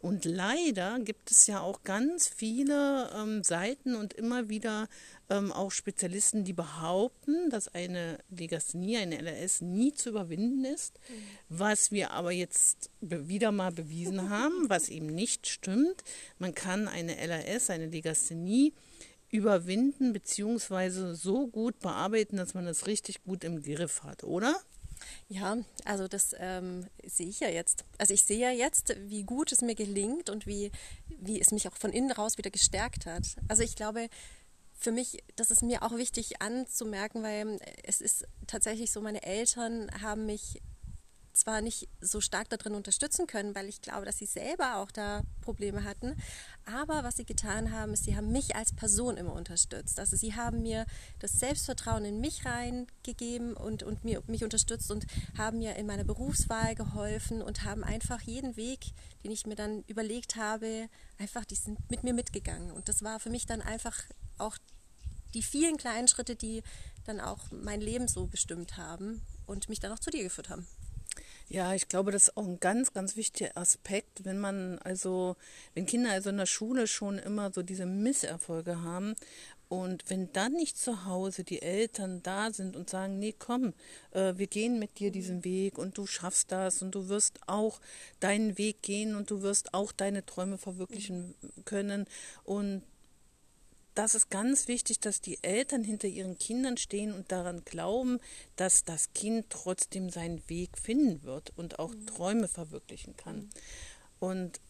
Und 0.00 0.24
leider 0.24 0.98
gibt 1.00 1.30
es 1.30 1.46
ja 1.46 1.60
auch 1.60 1.82
ganz 1.84 2.28
viele 2.28 3.10
ähm, 3.14 3.42
Seiten 3.42 3.94
und 3.94 4.14
immer 4.14 4.48
wieder 4.48 4.88
ähm, 5.30 5.52
auch 5.52 5.70
Spezialisten, 5.70 6.44
die 6.44 6.52
behaupten, 6.52 7.50
dass 7.50 7.68
eine 7.68 8.18
Legasthenie, 8.30 8.98
eine 8.98 9.20
LRS 9.20 9.60
nie 9.62 9.92
zu 9.92 10.10
überwinden 10.10 10.64
ist, 10.64 10.98
mhm. 11.08 11.14
was 11.48 11.92
wir 11.92 12.10
aber 12.10 12.32
jetzt 12.32 12.90
wieder 13.00 13.52
mal 13.52 13.72
bewiesen 13.72 14.28
haben, 14.30 14.68
was 14.68 14.88
eben 14.88 15.06
nicht 15.06 15.46
stimmt. 15.46 16.04
Man 16.38 16.54
kann 16.54 16.88
eine 16.88 17.16
LRS, 17.16 17.70
eine 17.70 17.86
Legasthenie 17.86 18.72
überwinden 19.30 20.12
beziehungsweise 20.12 21.14
so 21.16 21.48
gut 21.48 21.80
bearbeiten, 21.80 22.36
dass 22.36 22.54
man 22.54 22.66
das 22.66 22.86
richtig 22.86 23.24
gut 23.24 23.42
im 23.42 23.62
Griff 23.62 24.04
hat, 24.04 24.22
oder? 24.22 24.54
Ja, 25.28 25.56
also 25.84 26.08
das 26.08 26.34
ähm, 26.38 26.86
sehe 27.04 27.28
ich 27.28 27.40
ja 27.40 27.48
jetzt. 27.48 27.84
Also 27.98 28.14
ich 28.14 28.22
sehe 28.22 28.38
ja 28.38 28.50
jetzt, 28.50 28.94
wie 29.08 29.24
gut 29.24 29.52
es 29.52 29.60
mir 29.60 29.74
gelingt 29.74 30.30
und 30.30 30.46
wie, 30.46 30.70
wie 31.08 31.40
es 31.40 31.50
mich 31.50 31.66
auch 31.68 31.76
von 31.76 31.92
innen 31.92 32.12
raus 32.12 32.38
wieder 32.38 32.50
gestärkt 32.50 33.06
hat. 33.06 33.36
Also 33.48 33.62
ich 33.62 33.74
glaube, 33.76 34.08
für 34.84 34.92
mich, 34.92 35.24
das 35.36 35.50
ist 35.50 35.62
mir 35.62 35.82
auch 35.82 35.96
wichtig 35.96 36.42
anzumerken, 36.42 37.22
weil 37.22 37.58
es 37.84 38.02
ist 38.02 38.26
tatsächlich 38.46 38.92
so, 38.92 39.00
meine 39.00 39.22
Eltern 39.22 39.90
haben 40.02 40.26
mich 40.26 40.60
zwar 41.32 41.62
nicht 41.62 41.88
so 42.00 42.20
stark 42.20 42.48
darin 42.50 42.74
unterstützen 42.74 43.26
können, 43.26 43.54
weil 43.54 43.66
ich 43.66 43.80
glaube, 43.80 44.04
dass 44.04 44.18
sie 44.18 44.26
selber 44.26 44.76
auch 44.76 44.90
da 44.90 45.22
Probleme 45.40 45.84
hatten, 45.84 46.16
aber 46.64 47.02
was 47.02 47.16
sie 47.16 47.24
getan 47.24 47.72
haben, 47.72 47.94
ist, 47.94 48.04
sie 48.04 48.14
haben 48.14 48.30
mich 48.30 48.54
als 48.54 48.72
Person 48.74 49.16
immer 49.16 49.32
unterstützt. 49.32 49.98
Also 49.98 50.16
sie 50.16 50.34
haben 50.34 50.62
mir 50.62 50.84
das 51.18 51.32
Selbstvertrauen 51.40 52.04
in 52.04 52.20
mich 52.20 52.44
reingegeben 52.44 53.54
und, 53.54 53.82
und 53.82 54.04
mir, 54.04 54.22
mich 54.26 54.44
unterstützt 54.44 54.90
und 54.90 55.06
haben 55.36 55.58
mir 55.58 55.76
in 55.76 55.86
meiner 55.86 56.04
Berufswahl 56.04 56.74
geholfen 56.74 57.42
und 57.42 57.64
haben 57.64 57.82
einfach 57.82 58.20
jeden 58.20 58.56
Weg, 58.56 58.92
den 59.24 59.32
ich 59.32 59.46
mir 59.46 59.56
dann 59.56 59.82
überlegt 59.88 60.36
habe, 60.36 60.88
einfach, 61.18 61.44
die 61.46 61.56
sind 61.56 61.78
mit 61.90 62.04
mir 62.04 62.14
mitgegangen. 62.14 62.70
Und 62.70 62.88
das 62.88 63.02
war 63.02 63.18
für 63.18 63.30
mich 63.30 63.46
dann 63.46 63.62
einfach 63.62 63.98
auch 64.38 64.56
die 65.34 65.42
vielen 65.42 65.76
kleinen 65.76 66.08
Schritte, 66.08 66.36
die 66.36 66.62
dann 67.04 67.20
auch 67.20 67.40
mein 67.50 67.80
Leben 67.80 68.08
so 68.08 68.26
bestimmt 68.26 68.76
haben 68.76 69.22
und 69.46 69.68
mich 69.68 69.80
dann 69.80 69.92
auch 69.92 69.98
zu 69.98 70.10
dir 70.10 70.22
geführt 70.22 70.48
haben. 70.48 70.66
Ja, 71.48 71.74
ich 71.74 71.88
glaube, 71.88 72.10
das 72.10 72.28
ist 72.28 72.36
auch 72.36 72.46
ein 72.46 72.58
ganz, 72.58 72.92
ganz 72.94 73.16
wichtiger 73.16 73.56
Aspekt, 73.56 74.24
wenn 74.24 74.38
man 74.38 74.78
also, 74.78 75.36
wenn 75.74 75.86
Kinder 75.86 76.10
also 76.10 76.30
in 76.30 76.38
der 76.38 76.46
Schule 76.46 76.86
schon 76.86 77.18
immer 77.18 77.52
so 77.52 77.62
diese 77.62 77.84
Misserfolge 77.84 78.80
haben 78.80 79.14
und 79.68 80.08
wenn 80.08 80.32
dann 80.32 80.52
nicht 80.52 80.78
zu 80.78 81.04
Hause 81.04 81.44
die 81.44 81.60
Eltern 81.60 82.22
da 82.22 82.50
sind 82.50 82.76
und 82.76 82.88
sagen, 82.88 83.18
nee, 83.18 83.34
komm, 83.38 83.74
äh, 84.12 84.34
wir 84.36 84.46
gehen 84.46 84.78
mit 84.78 84.98
dir 84.98 85.10
diesen 85.10 85.44
Weg 85.44 85.78
und 85.78 85.98
du 85.98 86.06
schaffst 86.06 86.50
das 86.50 86.80
und 86.80 86.94
du 86.94 87.08
wirst 87.08 87.40
auch 87.46 87.80
deinen 88.20 88.56
Weg 88.56 88.82
gehen 88.82 89.14
und 89.14 89.30
du 89.30 89.42
wirst 89.42 89.74
auch 89.74 89.92
deine 89.92 90.24
Träume 90.24 90.58
verwirklichen 90.58 91.34
können 91.64 92.06
und 92.44 92.82
das 93.94 94.14
ist 94.14 94.30
ganz 94.30 94.68
wichtig, 94.68 95.00
dass 95.00 95.20
die 95.20 95.42
Eltern 95.42 95.84
hinter 95.84 96.08
ihren 96.08 96.38
Kindern 96.38 96.76
stehen 96.76 97.12
und 97.12 97.30
daran 97.30 97.64
glauben, 97.64 98.18
dass 98.56 98.84
das 98.84 99.12
Kind 99.12 99.46
trotzdem 99.50 100.10
seinen 100.10 100.42
Weg 100.48 100.78
finden 100.78 101.22
wird 101.22 101.52
und 101.56 101.78
auch 101.78 101.94
mhm. 101.94 102.06
Träume 102.06 102.48
verwirklichen 102.48 103.16
kann. 103.16 103.36
Mhm. 103.36 103.50
Und 104.18 104.60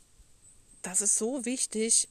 das 0.83 1.01
ist 1.01 1.17
so 1.17 1.45
wichtig. 1.45 2.09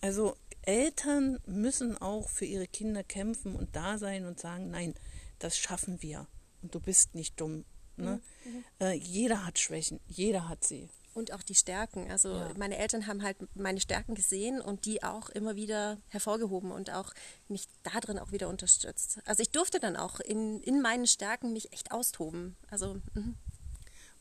Also 0.00 0.36
Eltern 0.62 1.40
müssen 1.46 1.98
auch 1.98 2.28
für 2.28 2.44
ihre 2.44 2.68
Kinder 2.68 3.02
kämpfen 3.02 3.56
und 3.56 3.74
da 3.74 3.98
sein 3.98 4.26
und 4.26 4.38
sagen, 4.38 4.70
nein, 4.70 4.94
das 5.38 5.58
schaffen 5.58 6.00
wir. 6.02 6.28
Und 6.62 6.74
du 6.74 6.80
bist 6.80 7.14
nicht 7.16 7.40
dumm. 7.40 7.64
Ne? 7.96 8.20
Mhm. 8.44 8.64
Äh, 8.80 8.92
jeder 8.92 9.44
hat 9.44 9.58
Schwächen, 9.58 10.00
jeder 10.06 10.48
hat 10.48 10.64
sie. 10.64 10.88
Und 11.14 11.32
auch 11.32 11.42
die 11.42 11.54
Stärken. 11.54 12.10
Also 12.10 12.30
ja. 12.30 12.50
meine 12.56 12.78
Eltern 12.78 13.06
haben 13.06 13.22
halt 13.22 13.36
meine 13.54 13.80
Stärken 13.80 14.14
gesehen 14.14 14.60
und 14.60 14.86
die 14.86 15.02
auch 15.02 15.28
immer 15.28 15.56
wieder 15.56 15.98
hervorgehoben 16.08 16.72
und 16.72 16.90
auch 16.90 17.12
mich 17.48 17.66
darin 17.82 18.18
auch 18.18 18.32
wieder 18.32 18.48
unterstützt. 18.48 19.18
Also 19.26 19.42
ich 19.42 19.50
durfte 19.50 19.78
dann 19.78 19.96
auch 19.96 20.20
in, 20.20 20.60
in 20.62 20.80
meinen 20.80 21.06
Stärken 21.06 21.52
mich 21.52 21.72
echt 21.72 21.92
austoben. 21.92 22.56
Also 22.70 22.96
mh. 23.14 23.34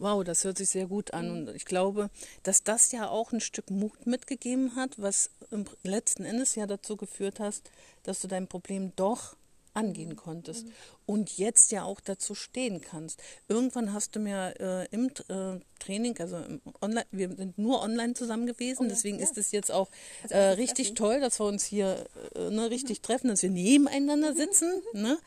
Wow, 0.02 0.24
das 0.24 0.44
hört 0.44 0.58
sich 0.58 0.70
sehr 0.70 0.88
gut 0.88 1.14
an. 1.14 1.26
Mhm. 1.28 1.48
Und 1.48 1.56
ich 1.56 1.64
glaube, 1.64 2.10
dass 2.42 2.64
das 2.64 2.92
ja 2.92 3.08
auch 3.08 3.32
ein 3.32 3.40
Stück 3.40 3.70
Mut 3.70 4.08
mitgegeben 4.08 4.76
hat, 4.76 5.00
was 5.00 5.30
im 5.52 5.66
letzten 5.84 6.26
Endes 6.26 6.56
ja 6.56 6.66
dazu 6.66 6.98
geführt 6.98 7.40
hast, 7.40 7.70
dass 8.02 8.20
du 8.20 8.28
dein 8.28 8.48
Problem 8.48 8.96
doch 8.96 9.36
angehen 9.74 10.16
konntest 10.16 10.66
mhm. 10.66 10.72
und 11.06 11.38
jetzt 11.38 11.72
ja 11.72 11.84
auch 11.84 12.00
dazu 12.00 12.36
stehen 12.36 12.82
kannst. 12.82 13.22
Irgendwann 13.48 13.94
hast 13.94 14.16
du 14.16 14.20
mir 14.20 14.54
äh, 14.60 14.88
im 14.94 15.10
äh, 15.30 15.60
Training, 15.80 16.18
also 16.20 16.38
im 16.38 16.62
Online, 16.82 17.06
wir 17.12 17.36
sind 17.36 17.58
nur 17.58 17.82
online 17.82 18.14
zusammen 18.14 18.46
gewesen, 18.46 18.86
oh, 18.86 18.90
deswegen 18.90 19.18
ja. 19.18 19.24
ist 19.24 19.38
es 19.38 19.52
jetzt 19.52 19.72
auch 19.72 19.90
also, 20.24 20.36
äh, 20.36 20.50
richtig 20.52 20.94
toll, 20.94 21.20
dass 21.20 21.40
wir 21.40 21.46
uns 21.46 21.64
hier 21.66 22.06
äh, 22.36 22.50
ne, 22.50 22.70
richtig 22.70 23.00
mhm. 23.00 23.04
treffen, 23.04 23.28
dass 23.30 23.44
wir 23.44 23.50
nebeneinander 23.50 24.34
sitzen. 24.34 24.82
ne? 24.94 25.18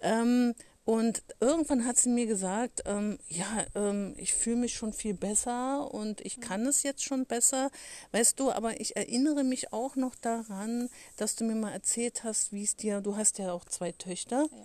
Ähm, 0.00 0.54
und 0.88 1.22
irgendwann 1.38 1.84
hat 1.84 1.98
sie 1.98 2.08
mir 2.08 2.24
gesagt, 2.24 2.84
ähm, 2.86 3.18
ja, 3.28 3.66
ähm, 3.74 4.14
ich 4.16 4.32
fühle 4.32 4.56
mich 4.56 4.72
schon 4.72 4.94
viel 4.94 5.12
besser 5.12 5.92
und 5.92 6.22
ich 6.22 6.40
kann 6.40 6.64
es 6.64 6.82
jetzt 6.82 7.04
schon 7.04 7.26
besser. 7.26 7.70
Weißt 8.12 8.40
du, 8.40 8.50
aber 8.50 8.80
ich 8.80 8.96
erinnere 8.96 9.44
mich 9.44 9.70
auch 9.70 9.96
noch 9.96 10.14
daran, 10.14 10.88
dass 11.18 11.36
du 11.36 11.44
mir 11.44 11.56
mal 11.56 11.72
erzählt 11.72 12.24
hast, 12.24 12.54
wie 12.54 12.62
es 12.62 12.74
dir, 12.74 13.02
du 13.02 13.18
hast 13.18 13.38
ja 13.38 13.52
auch 13.52 13.66
zwei 13.66 13.92
Töchter, 13.92 14.46
ja. 14.50 14.58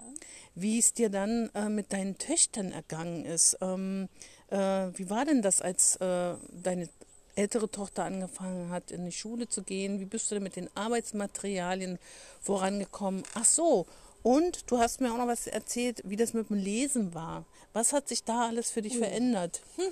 wie 0.55 0.79
es 0.79 0.93
dir 0.93 1.09
dann 1.09 1.49
äh, 1.55 1.67
mit 1.67 1.91
deinen 1.91 2.17
Töchtern 2.17 2.71
ergangen 2.71 3.25
ist. 3.25 3.57
Ähm, 3.59 4.07
äh, 4.47 4.57
wie 4.57 5.09
war 5.09 5.25
denn 5.25 5.41
das, 5.41 5.61
als 5.61 5.97
äh, 5.97 6.35
deine 6.53 6.87
ältere 7.35 7.69
Tochter 7.69 8.05
angefangen 8.05 8.69
hat, 8.69 8.91
in 8.91 9.03
die 9.03 9.11
Schule 9.11 9.49
zu 9.49 9.61
gehen? 9.61 9.99
Wie 9.99 10.05
bist 10.05 10.31
du 10.31 10.35
denn 10.35 10.43
mit 10.43 10.55
den 10.55 10.69
Arbeitsmaterialien 10.73 11.99
vorangekommen? 12.39 13.23
Ach 13.33 13.43
so, 13.43 13.87
und 14.23 14.71
du 14.71 14.79
hast 14.79 15.01
mir 15.01 15.11
auch 15.13 15.17
noch 15.17 15.27
was 15.27 15.47
erzählt, 15.47 16.01
wie 16.05 16.15
das 16.15 16.33
mit 16.33 16.49
dem 16.49 16.57
Lesen 16.57 17.13
war. 17.13 17.45
Was 17.73 17.93
hat 17.93 18.07
sich 18.07 18.23
da 18.23 18.47
alles 18.47 18.71
für 18.71 18.81
dich 18.81 18.95
mhm. 18.95 18.99
verändert? 18.99 19.61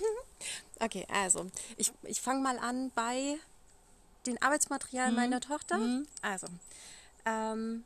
Okay, 0.84 1.06
also 1.14 1.46
ich, 1.78 1.92
ich 2.02 2.20
fange 2.20 2.42
mal 2.42 2.58
an 2.58 2.92
bei 2.96 3.38
den 4.26 4.42
Arbeitsmaterialien 4.42 5.14
mhm. 5.14 5.20
meiner 5.20 5.40
Tochter. 5.40 5.78
Mhm. 5.78 6.08
Also, 6.24 6.48
ähm, 7.24 7.84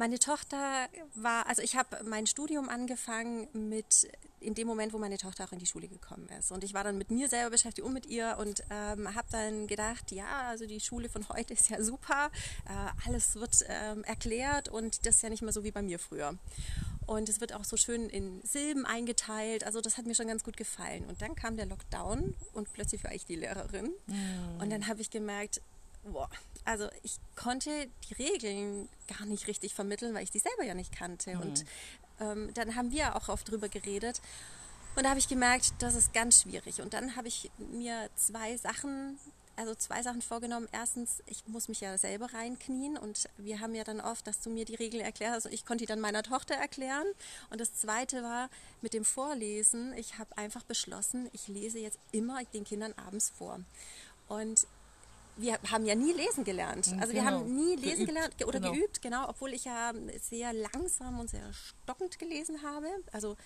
meine 0.00 0.18
Tochter 0.18 0.88
war, 1.14 1.46
also 1.46 1.60
ich 1.60 1.76
habe 1.76 2.02
mein 2.04 2.26
Studium 2.26 2.70
angefangen 2.70 3.48
mit 3.52 4.10
in 4.40 4.54
dem 4.54 4.66
Moment, 4.66 4.94
wo 4.94 4.98
meine 4.98 5.18
Tochter 5.18 5.44
auch 5.44 5.52
in 5.52 5.58
die 5.58 5.66
Schule 5.66 5.88
gekommen 5.88 6.26
ist. 6.38 6.50
Und 6.52 6.64
ich 6.64 6.72
war 6.72 6.82
dann 6.84 6.96
mit 6.96 7.10
mir 7.10 7.28
selber 7.28 7.50
beschäftigt 7.50 7.86
und 7.86 7.92
mit 7.92 8.06
ihr 8.06 8.38
und 8.40 8.62
ähm, 8.70 9.14
habe 9.14 9.28
dann 9.30 9.66
gedacht, 9.66 10.10
ja, 10.10 10.48
also 10.48 10.66
die 10.66 10.80
Schule 10.80 11.10
von 11.10 11.28
heute 11.28 11.52
ist 11.52 11.68
ja 11.68 11.82
super, 11.82 12.30
äh, 12.66 13.06
alles 13.06 13.34
wird 13.34 13.62
ähm, 13.68 14.02
erklärt 14.04 14.70
und 14.70 15.04
das 15.04 15.16
ist 15.16 15.22
ja 15.22 15.28
nicht 15.28 15.42
mehr 15.42 15.52
so 15.52 15.64
wie 15.64 15.70
bei 15.70 15.82
mir 15.82 15.98
früher. 15.98 16.34
Und 17.06 17.28
es 17.28 17.42
wird 17.42 17.52
auch 17.52 17.64
so 17.64 17.76
schön 17.76 18.08
in 18.08 18.40
Silben 18.42 18.86
eingeteilt. 18.86 19.64
Also 19.64 19.82
das 19.82 19.98
hat 19.98 20.06
mir 20.06 20.14
schon 20.14 20.28
ganz 20.28 20.44
gut 20.44 20.56
gefallen. 20.56 21.04
Und 21.04 21.20
dann 21.20 21.34
kam 21.34 21.58
der 21.58 21.66
Lockdown 21.66 22.34
und 22.54 22.72
plötzlich 22.72 23.04
war 23.04 23.12
ich 23.12 23.26
die 23.26 23.36
Lehrerin. 23.36 23.90
Mhm. 24.06 24.60
Und 24.62 24.70
dann 24.70 24.86
habe 24.86 25.02
ich 25.02 25.10
gemerkt, 25.10 25.60
boah, 26.04 26.30
also 26.64 26.88
ich 27.02 27.16
konnte 27.36 27.88
die 28.08 28.14
Regeln 28.14 28.88
gar 29.18 29.26
nicht 29.26 29.46
richtig 29.46 29.74
vermitteln, 29.74 30.14
weil 30.14 30.22
ich 30.22 30.30
die 30.30 30.38
selber 30.38 30.64
ja 30.64 30.74
nicht 30.74 30.96
kannte. 30.96 31.34
Mhm. 31.34 31.40
Und 31.40 31.64
ähm, 32.20 32.54
dann 32.54 32.76
haben 32.76 32.92
wir 32.92 33.16
auch 33.16 33.28
oft 33.28 33.50
drüber 33.50 33.68
geredet. 33.68 34.20
Und 34.96 35.04
da 35.04 35.10
habe 35.10 35.20
ich 35.20 35.28
gemerkt, 35.28 35.72
das 35.78 35.94
ist 35.94 36.12
ganz 36.12 36.42
schwierig. 36.42 36.80
Und 36.80 36.94
dann 36.94 37.16
habe 37.16 37.28
ich 37.28 37.50
mir 37.58 38.10
zwei 38.16 38.56
Sachen, 38.56 39.18
also 39.56 39.74
zwei 39.74 40.02
Sachen 40.02 40.20
vorgenommen. 40.20 40.68
Erstens, 40.72 41.22
ich 41.26 41.46
muss 41.46 41.68
mich 41.68 41.80
ja 41.80 41.96
selber 41.96 42.32
reinknien 42.34 42.98
und 42.98 43.28
wir 43.36 43.60
haben 43.60 43.74
ja 43.74 43.84
dann 43.84 44.00
oft, 44.00 44.26
dass 44.26 44.40
du 44.40 44.50
mir 44.50 44.64
die 44.64 44.74
Regeln 44.74 45.04
erklärst. 45.04 45.34
Also 45.34 45.48
ich 45.48 45.64
konnte 45.64 45.82
die 45.82 45.86
dann 45.86 46.00
meiner 46.00 46.22
Tochter 46.22 46.54
erklären. 46.54 47.06
Und 47.50 47.60
das 47.60 47.74
zweite 47.74 48.22
war 48.22 48.50
mit 48.82 48.92
dem 48.92 49.04
Vorlesen. 49.04 49.92
Ich 49.94 50.18
habe 50.18 50.36
einfach 50.36 50.64
beschlossen, 50.64 51.30
ich 51.32 51.46
lese 51.46 51.78
jetzt 51.78 51.98
immer 52.10 52.42
den 52.52 52.64
Kindern 52.64 52.92
abends 52.94 53.30
vor. 53.30 53.60
Und 54.28 54.66
wir 55.36 55.58
haben 55.70 55.86
ja 55.86 55.94
nie 55.94 56.12
lesen 56.12 56.44
gelernt. 56.44 56.88
Mhm, 56.88 57.00
also 57.00 57.12
genau. 57.12 57.24
wir 57.24 57.30
haben 57.30 57.56
nie 57.56 57.76
lesen 57.76 58.06
geübt. 58.06 58.08
gelernt 58.08 58.46
oder 58.46 58.60
genau. 58.60 58.72
geübt, 58.72 59.02
genau, 59.02 59.28
obwohl 59.28 59.52
ich 59.54 59.64
ja 59.64 59.92
sehr 60.20 60.52
langsam 60.52 61.18
und 61.18 61.30
sehr 61.30 61.52
stockend 61.52 62.18
gelesen 62.18 62.62
habe. 62.62 62.88
Also 63.12 63.36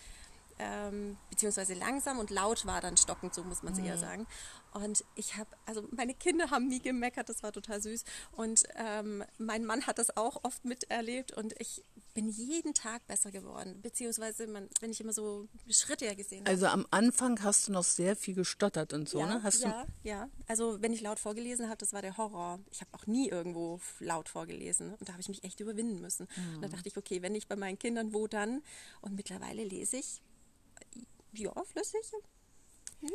ähm, 0.58 1.16
beziehungsweise 1.30 1.74
langsam 1.74 2.18
und 2.18 2.30
laut 2.30 2.64
war 2.66 2.80
dann 2.80 2.96
stockend, 2.96 3.34
so 3.34 3.42
muss 3.42 3.62
man 3.62 3.72
es 3.72 3.80
mhm. 3.80 3.86
eher 3.86 3.98
sagen. 3.98 4.26
Und 4.72 5.04
ich 5.14 5.36
habe, 5.36 5.50
also 5.66 5.86
meine 5.90 6.14
Kinder 6.14 6.50
haben 6.50 6.68
nie 6.68 6.80
gemeckert, 6.80 7.28
das 7.28 7.42
war 7.42 7.52
total 7.52 7.80
süß. 7.80 8.04
Und 8.32 8.64
ähm, 8.76 9.24
mein 9.38 9.64
Mann 9.64 9.86
hat 9.86 9.98
das 9.98 10.16
auch 10.16 10.44
oft 10.44 10.64
miterlebt 10.64 11.32
und 11.32 11.54
ich 11.60 11.82
bin 12.14 12.28
jeden 12.28 12.74
Tag 12.74 13.06
besser 13.06 13.30
geworden, 13.30 13.80
beziehungsweise 13.82 14.46
man, 14.46 14.68
wenn 14.80 14.90
ich 14.90 15.00
immer 15.00 15.12
so 15.12 15.48
Schritte 15.68 16.06
ja 16.06 16.14
gesehen 16.14 16.40
habe. 16.40 16.50
Also 16.50 16.66
am 16.66 16.86
Anfang 16.90 17.42
hast 17.42 17.68
du 17.68 17.72
noch 17.72 17.84
sehr 17.84 18.16
viel 18.16 18.34
gestottert 18.34 18.92
und 18.92 19.08
so, 19.08 19.18
ja, 19.18 19.26
ne? 19.26 19.42
Hast 19.42 19.62
ja, 19.62 19.84
du 19.84 20.08
ja. 20.08 20.28
Also 20.46 20.80
wenn 20.80 20.92
ich 20.92 21.00
laut 21.00 21.18
vorgelesen 21.18 21.68
habe, 21.68 21.78
das 21.78 21.92
war 21.92 22.02
der 22.02 22.16
Horror. 22.16 22.60
Ich 22.70 22.80
habe 22.80 22.90
auch 22.94 23.06
nie 23.06 23.28
irgendwo 23.28 23.80
laut 23.98 24.28
vorgelesen 24.28 24.94
und 24.94 25.08
da 25.08 25.12
habe 25.12 25.20
ich 25.20 25.28
mich 25.28 25.44
echt 25.44 25.60
überwinden 25.60 26.00
müssen. 26.00 26.28
Mhm. 26.36 26.54
Und 26.56 26.62
da 26.62 26.68
dachte 26.68 26.88
ich, 26.88 26.96
okay, 26.96 27.20
wenn 27.20 27.32
nicht 27.32 27.48
bei 27.48 27.56
meinen 27.56 27.78
Kindern, 27.78 28.14
wo 28.14 28.28
dann? 28.28 28.62
Und 29.00 29.16
mittlerweile 29.16 29.64
lese 29.64 29.96
ich 29.96 30.22
ja, 31.32 31.52
flüssig. 31.64 32.12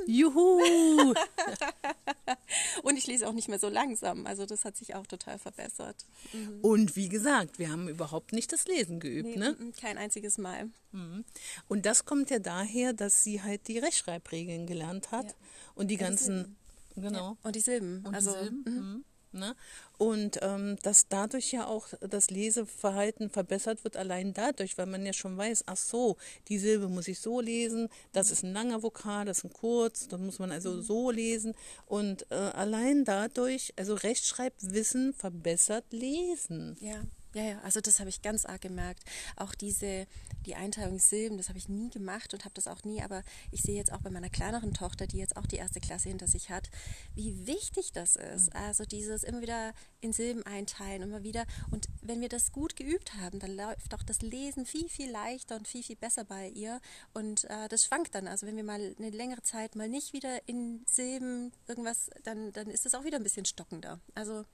Juhu! 0.07 1.13
und 2.83 2.97
ich 2.97 3.07
lese 3.07 3.27
auch 3.27 3.33
nicht 3.33 3.47
mehr 3.47 3.59
so 3.59 3.69
langsam. 3.69 4.25
Also 4.25 4.45
das 4.45 4.65
hat 4.65 4.77
sich 4.77 4.95
auch 4.95 5.07
total 5.07 5.39
verbessert. 5.39 6.05
Mhm. 6.33 6.59
Und 6.61 6.95
wie 6.95 7.09
gesagt, 7.09 7.59
wir 7.59 7.71
haben 7.71 7.87
überhaupt 7.87 8.33
nicht 8.33 8.51
das 8.51 8.67
Lesen 8.67 8.99
geübt, 8.99 9.29
nee, 9.29 9.37
ne? 9.37 9.55
Kein 9.79 9.97
einziges 9.97 10.37
Mal. 10.37 10.69
Mhm. 10.91 11.25
Und 11.67 11.85
das 11.85 12.05
kommt 12.05 12.29
ja 12.29 12.39
daher, 12.39 12.93
dass 12.93 13.23
sie 13.23 13.41
halt 13.41 13.67
die 13.67 13.79
Rechtschreibregeln 13.79 14.65
gelernt 14.65 15.11
hat 15.11 15.25
ja. 15.25 15.33
und 15.75 15.89
die 15.89 15.97
ganzen, 15.97 16.57
genau. 16.95 17.31
Ja. 17.31 17.37
Und 17.43 17.55
die 17.55 17.61
Silben. 17.61 18.05
Und 18.05 18.15
also, 18.15 18.31
die 18.33 18.39
Silben. 18.39 18.63
Mhm. 18.65 18.73
mhm. 18.73 19.05
Ne? 19.31 19.55
Und 19.99 20.39
ähm, 20.41 20.77
dass 20.81 21.09
dadurch 21.09 21.51
ja 21.51 21.67
auch 21.67 21.87
das 21.99 22.29
Leseverhalten 22.29 23.29
verbessert 23.29 23.83
wird, 23.83 23.97
allein 23.97 24.33
dadurch, 24.33 24.77
weil 24.77 24.85
man 24.85 25.05
ja 25.05 25.11
schon 25.11 25.37
weiß, 25.37 25.65
ach 25.67 25.75
so, 25.75 26.15
die 26.47 26.57
Silbe 26.57 26.87
muss 26.87 27.09
ich 27.09 27.19
so 27.19 27.41
lesen, 27.41 27.89
das 28.13 28.31
ist 28.31 28.43
ein 28.43 28.53
langer 28.53 28.81
Vokal, 28.81 29.25
das 29.25 29.39
ist 29.39 29.43
ein 29.43 29.53
kurz, 29.53 30.07
das 30.07 30.21
muss 30.21 30.39
man 30.39 30.53
also 30.53 30.81
so 30.81 31.11
lesen. 31.11 31.53
Und 31.85 32.25
äh, 32.31 32.35
allein 32.35 33.03
dadurch, 33.03 33.73
also 33.75 33.93
Rechtschreibwissen 33.93 35.13
verbessert 35.13 35.83
Lesen. 35.91 36.77
Ja. 36.79 37.03
Ja, 37.35 37.43
ja, 37.43 37.59
also 37.59 37.79
das 37.79 37.99
habe 37.99 38.09
ich 38.09 38.23
ganz 38.23 38.45
arg 38.45 38.61
gemerkt. 38.61 39.03
Auch 39.35 39.53
diese, 39.53 40.07
die 40.45 40.55
Einteilung 40.55 40.97
Silben, 40.97 41.37
das 41.37 41.49
habe 41.49 41.59
ich 41.59 41.69
nie 41.69 41.89
gemacht 41.91 42.33
und 42.33 42.43
habe 42.43 42.55
das 42.55 42.67
auch 42.67 42.83
nie, 42.83 43.03
aber 43.03 43.23
ich 43.51 43.61
sehe 43.61 43.75
jetzt 43.75 43.93
auch 43.93 44.01
bei 44.01 44.09
meiner 44.09 44.29
kleineren 44.29 44.73
Tochter, 44.73 45.05
die 45.05 45.17
jetzt 45.17 45.37
auch 45.37 45.45
die 45.45 45.57
erste 45.57 45.79
Klasse 45.79 46.09
hinter 46.09 46.27
sich 46.27 46.49
hat, 46.49 46.71
wie 47.13 47.45
wichtig 47.45 47.91
das 47.91 48.15
ist. 48.15 48.53
Mhm. 48.53 48.59
Also 48.59 48.85
dieses 48.85 49.23
immer 49.23 49.41
wieder 49.41 49.73
in 50.01 50.11
Silben 50.11 50.43
einteilen, 50.43 51.03
immer 51.03 51.21
wieder. 51.21 51.45
Und 51.69 51.87
wenn 52.01 52.19
wir 52.19 52.29
das 52.29 52.51
gut 52.51 52.75
geübt 52.75 53.13
haben, 53.15 53.39
dann 53.39 53.55
läuft 53.55 53.93
auch 53.93 54.03
das 54.03 54.21
Lesen 54.21 54.65
viel, 54.65 54.89
viel 54.89 55.11
leichter 55.11 55.55
und 55.55 55.67
viel, 55.67 55.83
viel 55.83 55.97
besser 55.97 56.23
bei 56.23 56.49
ihr. 56.49 56.81
Und 57.13 57.43
äh, 57.45 57.67
das 57.67 57.85
schwankt 57.85 58.15
dann. 58.15 58.27
Also 58.27 58.47
wenn 58.47 58.55
wir 58.55 58.63
mal 58.63 58.95
eine 58.97 59.09
längere 59.11 59.43
Zeit 59.43 59.75
mal 59.75 59.87
nicht 59.87 60.13
wieder 60.13 60.47
in 60.47 60.83
Silben 60.87 61.51
irgendwas, 61.67 62.09
dann, 62.23 62.51
dann 62.53 62.71
ist 62.71 62.85
das 62.85 62.95
auch 62.95 63.03
wieder 63.03 63.17
ein 63.17 63.23
bisschen 63.23 63.45
stockender. 63.45 63.99
Also 64.15 64.45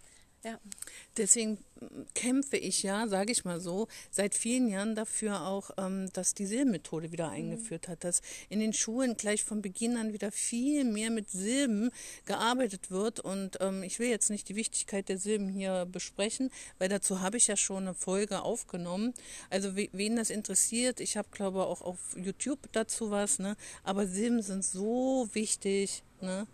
Ja. 0.46 0.60
Deswegen 1.18 1.58
kämpfe 2.14 2.56
ich 2.56 2.84
ja, 2.84 3.08
sage 3.08 3.32
ich 3.32 3.46
mal 3.46 3.60
so, 3.60 3.88
seit 4.12 4.36
vielen 4.36 4.68
Jahren 4.68 4.94
dafür 4.94 5.48
auch, 5.48 5.72
ähm, 5.80 6.08
dass 6.14 6.36
die 6.36 6.46
Silbenmethode 6.46 7.12
wieder 7.12 7.32
eingeführt 7.32 7.88
hat, 7.88 8.04
dass 8.04 8.22
in 8.50 8.60
den 8.60 8.72
Schulen 8.72 9.18
gleich 9.18 9.44
von 9.44 9.64
Beginn 9.64 9.98
an 9.98 10.14
wieder 10.14 10.32
viel 10.32 10.84
mehr 10.84 11.10
mit 11.10 11.32
Silben 11.32 11.90
gearbeitet 12.26 12.92
wird. 12.92 13.20
Und 13.20 13.58
ähm, 13.60 13.82
ich 13.82 13.98
will 13.98 14.08
jetzt 14.08 14.30
nicht 14.30 14.48
die 14.48 14.56
Wichtigkeit 14.56 15.10
der 15.10 15.18
Silben 15.18 15.50
hier 15.50 15.88
besprechen, 15.92 16.52
weil 16.78 16.90
dazu 16.90 17.22
habe 17.22 17.38
ich 17.38 17.48
ja 17.48 17.58
schon 17.58 17.88
eine 17.88 17.96
Folge 17.96 18.44
aufgenommen. 18.44 19.16
Also 19.50 19.76
wen 19.76 20.16
das 20.16 20.30
interessiert, 20.30 21.00
ich 21.00 21.18
habe 21.18 21.30
glaube 21.32 21.66
auch 21.66 21.82
auf 21.82 21.98
YouTube 22.16 22.60
dazu 22.72 23.10
was, 23.10 23.40
ne? 23.40 23.58
Aber 23.84 24.06
Silben 24.06 24.44
sind 24.44 24.64
so 24.64 25.28
wichtig, 25.34 26.04
ne? 26.22 26.46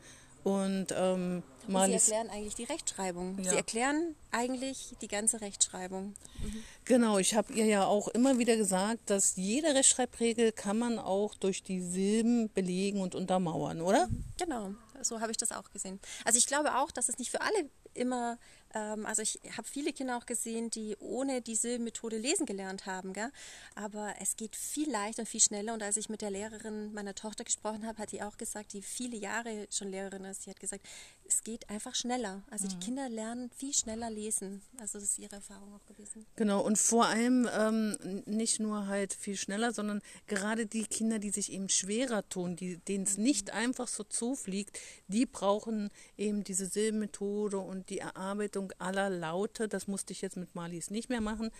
Und 0.43 0.87
ähm, 0.95 1.43
Sie 1.67 1.93
erklären 1.93 2.29
eigentlich 2.29 2.55
die 2.55 2.63
Rechtschreibung. 2.63 3.37
Ja. 3.39 3.51
Sie 3.51 3.57
erklären 3.57 4.15
eigentlich 4.31 4.95
die 5.01 5.07
ganze 5.07 5.41
Rechtschreibung. 5.41 6.15
Mhm. 6.39 6.63
Genau, 6.85 7.19
ich 7.19 7.35
habe 7.35 7.53
ihr 7.53 7.65
ja 7.65 7.85
auch 7.85 8.07
immer 8.09 8.39
wieder 8.39 8.57
gesagt, 8.57 9.09
dass 9.09 9.35
jede 9.35 9.75
Rechtschreibregel 9.75 10.51
kann 10.51 10.79
man 10.79 10.97
auch 10.97 11.35
durch 11.35 11.61
die 11.63 11.81
Silben 11.81 12.49
belegen 12.53 12.99
und 12.99 13.13
untermauern, 13.13 13.81
oder? 13.81 14.09
Genau, 14.37 14.71
so 15.01 15.21
habe 15.21 15.31
ich 15.31 15.37
das 15.37 15.51
auch 15.51 15.71
gesehen. 15.71 15.99
Also 16.25 16.39
ich 16.39 16.47
glaube 16.47 16.75
auch, 16.77 16.91
dass 16.91 17.09
es 17.09 17.19
nicht 17.19 17.29
für 17.29 17.41
alle 17.41 17.69
immer 17.93 18.37
also 18.77 19.21
ich 19.21 19.39
habe 19.57 19.67
viele 19.67 19.93
Kinder 19.93 20.17
auch 20.17 20.25
gesehen, 20.25 20.69
die 20.69 20.95
ohne 20.99 21.41
diese 21.41 21.79
Methode 21.79 22.17
lesen 22.17 22.45
gelernt 22.45 22.85
haben. 22.85 23.13
Gell? 23.13 23.31
Aber 23.75 24.13
es 24.19 24.35
geht 24.35 24.55
viel 24.55 24.89
leichter 24.89 25.21
und 25.21 25.27
viel 25.27 25.41
schneller. 25.41 25.73
Und 25.73 25.83
als 25.83 25.97
ich 25.97 26.09
mit 26.09 26.21
der 26.21 26.31
Lehrerin 26.31 26.93
meiner 26.93 27.15
Tochter 27.15 27.43
gesprochen 27.43 27.85
habe, 27.85 27.97
hat 27.97 28.11
die 28.11 28.21
auch 28.21 28.37
gesagt, 28.37 28.73
die 28.73 28.81
viele 28.81 29.17
Jahre 29.17 29.67
schon 29.71 29.89
Lehrerin 29.89 30.25
ist, 30.25 30.45
die 30.45 30.49
hat 30.49 30.59
gesagt, 30.59 30.85
es 31.25 31.43
geht 31.43 31.69
einfach 31.69 31.95
schneller. 31.95 32.43
Also 32.49 32.65
mhm. 32.65 32.69
die 32.69 32.85
Kinder 32.85 33.09
lernen 33.09 33.49
viel 33.55 33.73
schneller 33.73 34.09
lesen. 34.09 34.61
Also 34.79 34.99
das 34.99 35.09
ist 35.09 35.19
ihre 35.19 35.35
Erfahrung 35.35 35.73
auch 35.73 35.85
gewesen. 35.85 36.25
Genau, 36.35 36.61
und 36.61 36.77
vor 36.77 37.05
allem 37.05 37.49
ähm, 37.57 38.23
nicht 38.25 38.59
nur 38.59 38.87
halt 38.87 39.13
viel 39.13 39.37
schneller, 39.37 39.71
sondern 39.71 40.01
gerade 40.27 40.65
die 40.65 40.85
Kinder, 40.85 41.19
die 41.19 41.29
sich 41.29 41.51
eben 41.51 41.69
schwerer 41.69 42.27
tun, 42.27 42.55
denen 42.55 43.03
es 43.03 43.17
mhm. 43.17 43.23
nicht 43.23 43.53
einfach 43.53 43.87
so 43.87 44.03
zufliegt, 44.03 44.77
die 45.07 45.25
brauchen 45.25 45.89
eben 46.17 46.43
diese 46.43 46.65
Silbenmethode 46.65 47.59
und 47.59 47.89
die 47.89 47.99
Erarbeitung 47.99 48.60
aller 48.79 49.09
Laute. 49.09 49.67
Das 49.67 49.87
musste 49.87 50.13
ich 50.13 50.21
jetzt 50.21 50.37
mit 50.37 50.55
Marlies 50.55 50.89
nicht 50.89 51.09
mehr 51.09 51.21
machen, 51.21 51.51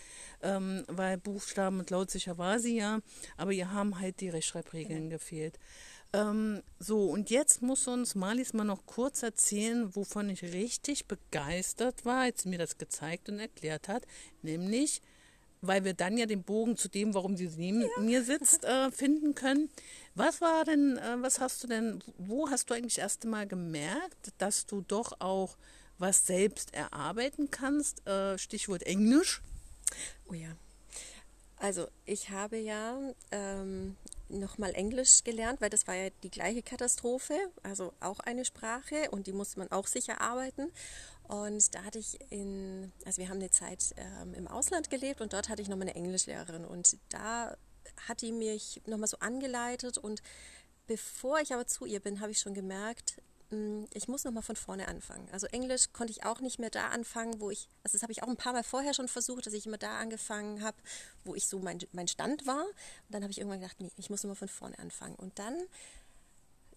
ähm, 0.42 0.84
weil 0.88 1.18
Buchstaben 1.18 1.78
und 1.80 1.90
lautsicher 1.90 2.38
war 2.38 2.58
sie 2.58 2.76
ja, 2.76 3.00
aber 3.36 3.52
ihr 3.52 3.72
haben 3.72 3.98
halt 3.98 4.20
die 4.20 4.28
Rechtschreibregeln 4.28 5.08
genau. 5.08 5.12
gefehlt. 5.12 5.58
Ähm, 6.14 6.62
so, 6.78 7.06
und 7.06 7.30
jetzt 7.30 7.62
muss 7.62 7.88
uns 7.88 8.14
Marlies 8.14 8.52
mal 8.52 8.64
noch 8.64 8.84
kurz 8.84 9.22
erzählen, 9.22 9.94
wovon 9.96 10.28
ich 10.28 10.42
richtig 10.42 11.06
begeistert 11.06 12.04
war, 12.04 12.22
als 12.22 12.42
sie 12.42 12.50
mir 12.50 12.58
das 12.58 12.76
gezeigt 12.76 13.30
und 13.30 13.38
erklärt 13.38 13.88
hat, 13.88 14.06
nämlich, 14.42 15.00
weil 15.62 15.84
wir 15.84 15.94
dann 15.94 16.18
ja 16.18 16.26
den 16.26 16.42
Bogen 16.42 16.76
zu 16.76 16.88
dem, 16.88 17.14
warum 17.14 17.36
sie 17.36 17.48
neben 17.56 17.80
ja. 17.80 17.88
mir 18.00 18.22
sitzt, 18.24 18.64
äh, 18.64 18.90
finden 18.90 19.34
können. 19.34 19.70
Was 20.14 20.42
war 20.42 20.64
denn, 20.64 20.98
äh, 20.98 21.16
was 21.20 21.40
hast 21.40 21.62
du 21.64 21.68
denn, 21.68 22.02
wo 22.18 22.50
hast 22.50 22.68
du 22.68 22.74
eigentlich 22.74 22.98
erst 22.98 23.24
einmal 23.24 23.46
gemerkt, 23.46 24.32
dass 24.36 24.66
du 24.66 24.82
doch 24.82 25.18
auch 25.20 25.56
was 26.02 26.26
selbst 26.26 26.74
erarbeiten 26.74 27.50
kannst? 27.50 28.06
Äh, 28.06 28.36
Stichwort 28.36 28.82
Englisch. 28.82 29.40
Oh 30.28 30.34
ja. 30.34 30.54
Also 31.56 31.86
ich 32.04 32.30
habe 32.30 32.56
ja 32.56 32.98
ähm, 33.30 33.96
nochmal 34.28 34.74
Englisch 34.74 35.22
gelernt, 35.22 35.60
weil 35.60 35.70
das 35.70 35.86
war 35.86 35.94
ja 35.94 36.10
die 36.24 36.30
gleiche 36.30 36.62
Katastrophe, 36.62 37.38
also 37.62 37.92
auch 38.00 38.18
eine 38.18 38.44
Sprache 38.44 39.10
und 39.12 39.28
die 39.28 39.32
musste 39.32 39.60
man 39.60 39.70
auch 39.70 39.86
sicher 39.86 40.20
arbeiten. 40.20 40.72
Und 41.28 41.74
da 41.74 41.84
hatte 41.84 42.00
ich 42.00 42.18
in, 42.30 42.92
also 43.06 43.22
wir 43.22 43.28
haben 43.28 43.36
eine 43.36 43.50
Zeit 43.50 43.94
ähm, 43.96 44.34
im 44.34 44.48
Ausland 44.48 44.90
gelebt 44.90 45.20
und 45.20 45.32
dort 45.32 45.48
hatte 45.48 45.62
ich 45.62 45.68
nochmal 45.68 45.88
eine 45.88 45.94
Englischlehrerin 45.94 46.64
und 46.64 46.98
da 47.10 47.56
hat 48.08 48.22
die 48.22 48.32
mich 48.32 48.82
nochmal 48.86 49.08
so 49.08 49.18
angeleitet 49.20 49.98
und 49.98 50.20
bevor 50.88 51.38
ich 51.40 51.54
aber 51.54 51.66
zu 51.66 51.86
ihr 51.86 52.00
bin, 52.00 52.20
habe 52.20 52.32
ich 52.32 52.40
schon 52.40 52.54
gemerkt, 52.54 53.22
ich 53.92 54.08
muss 54.08 54.24
nochmal 54.24 54.42
von 54.42 54.56
vorne 54.56 54.88
anfangen. 54.88 55.28
Also 55.32 55.46
Englisch 55.48 55.92
konnte 55.92 56.10
ich 56.10 56.24
auch 56.24 56.40
nicht 56.40 56.58
mehr 56.58 56.70
da 56.70 56.88
anfangen, 56.88 57.40
wo 57.40 57.50
ich, 57.50 57.68
also 57.82 57.96
das 57.96 58.02
habe 58.02 58.12
ich 58.12 58.22
auch 58.22 58.28
ein 58.28 58.36
paar 58.36 58.52
Mal 58.52 58.64
vorher 58.64 58.94
schon 58.94 59.08
versucht, 59.08 59.46
dass 59.46 59.52
ich 59.52 59.66
immer 59.66 59.78
da 59.78 59.98
angefangen 59.98 60.62
habe, 60.62 60.76
wo 61.24 61.34
ich 61.34 61.46
so 61.46 61.58
mein, 61.58 61.78
mein 61.92 62.08
Stand 62.08 62.46
war. 62.46 62.64
Und 62.64 62.74
dann 63.10 63.22
habe 63.22 63.30
ich 63.30 63.38
irgendwann 63.38 63.60
gedacht, 63.60 63.80
nee, 63.80 63.90
ich 63.96 64.10
muss 64.10 64.22
nochmal 64.22 64.36
von 64.36 64.48
vorne 64.48 64.78
anfangen. 64.78 65.16
Und 65.16 65.38
dann 65.38 65.54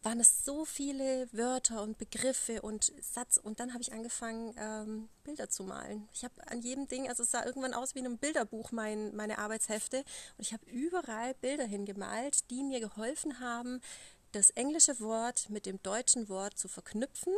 waren 0.06 0.19
es 0.19 0.45
so 0.45 0.65
viele 0.65 1.28
Wörter 1.32 1.82
und 1.82 1.97
Begriffe 1.97 2.62
und 2.62 2.93
Satz 3.02 3.38
und 3.38 3.60
dann 3.60 3.73
habe 3.73 3.82
ich 3.82 3.91
angefangen, 3.91 4.54
ähm, 4.58 5.10
Bilder 5.23 5.49
zu 5.49 5.63
malen. 5.63 6.08
Ich 6.13 6.23
habe 6.23 6.36
an 6.47 6.62
jedem 6.62 6.88
Ding, 6.88 7.10
also 7.10 7.23
es 7.23 7.32
sah 7.32 7.43
irgendwann 7.43 7.73
aus 7.73 7.95
wie 7.95 7.99
in 7.99 8.06
einem 8.06 8.19
Bilderbuch, 8.19 8.71
mein, 8.71 9.15
meine 9.15 9.39
Arbeitshefte 9.39 9.97
und 10.38 10.45
ich 10.45 10.54
habe 10.54 10.63
überall 10.67 11.34
Bilder 11.34 11.65
hingemalt, 11.65 12.49
die 12.52 12.63
mir 12.63 12.80
geholfen 12.80 13.39
haben, 13.39 13.82
das 14.36 14.50
englische 14.52 15.00
Wort 15.00 15.50
mit 15.50 15.65
dem 15.65 15.82
deutschen 15.82 16.28
Wort 16.28 16.58
zu 16.58 16.67
verknüpfen. 16.67 17.34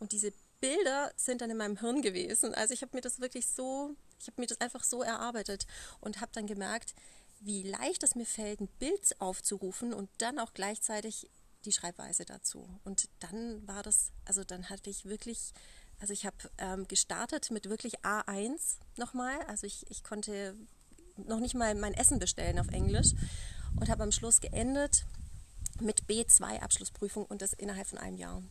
Und 0.00 0.12
diese 0.12 0.32
Bilder 0.60 1.12
sind 1.16 1.40
dann 1.40 1.50
in 1.50 1.56
meinem 1.56 1.78
Hirn 1.78 2.02
gewesen. 2.02 2.54
Also 2.54 2.74
ich 2.74 2.82
habe 2.82 2.96
mir 2.96 3.00
das 3.00 3.20
wirklich 3.20 3.46
so, 3.46 3.94
ich 4.20 4.26
habe 4.26 4.40
mir 4.40 4.48
das 4.48 4.60
einfach 4.60 4.82
so 4.82 5.02
erarbeitet 5.02 5.66
und 6.00 6.20
habe 6.20 6.32
dann 6.34 6.46
gemerkt, 6.46 6.94
wie 7.40 7.62
leicht 7.62 8.02
es 8.02 8.14
mir 8.14 8.26
fällt, 8.26 8.60
ein 8.60 8.68
Bild 8.78 9.20
aufzurufen 9.20 9.92
und 9.92 10.10
dann 10.18 10.38
auch 10.38 10.52
gleichzeitig 10.52 11.28
die 11.64 11.72
Schreibweise 11.72 12.24
dazu. 12.24 12.68
Und 12.84 13.08
dann 13.20 13.66
war 13.66 13.82
das, 13.82 14.10
also 14.24 14.42
dann 14.42 14.68
hatte 14.68 14.90
ich 14.90 15.04
wirklich, 15.04 15.52
also 16.00 16.12
ich 16.12 16.26
habe 16.26 16.36
ähm, 16.58 16.88
gestartet 16.88 17.52
mit 17.52 17.68
wirklich 17.68 18.00
A1 18.00 18.78
nochmal. 18.96 19.40
Also 19.46 19.66
ich, 19.66 19.88
ich 19.90 20.02
konnte 20.02 20.56
noch 21.16 21.38
nicht 21.38 21.54
mal 21.54 21.74
mein 21.76 21.94
Essen 21.94 22.18
bestellen 22.18 22.58
auf 22.58 22.68
Englisch 22.68 23.12
und 23.78 23.88
habe 23.88 24.02
am 24.02 24.12
Schluss 24.12 24.40
geendet 24.40 25.04
mit 25.80 26.04
B2 26.04 26.60
Abschlussprüfung 26.60 27.24
und 27.24 27.42
das 27.42 27.52
innerhalb 27.52 27.86
von 27.86 27.98
einem 27.98 28.16
Jahr. 28.16 28.42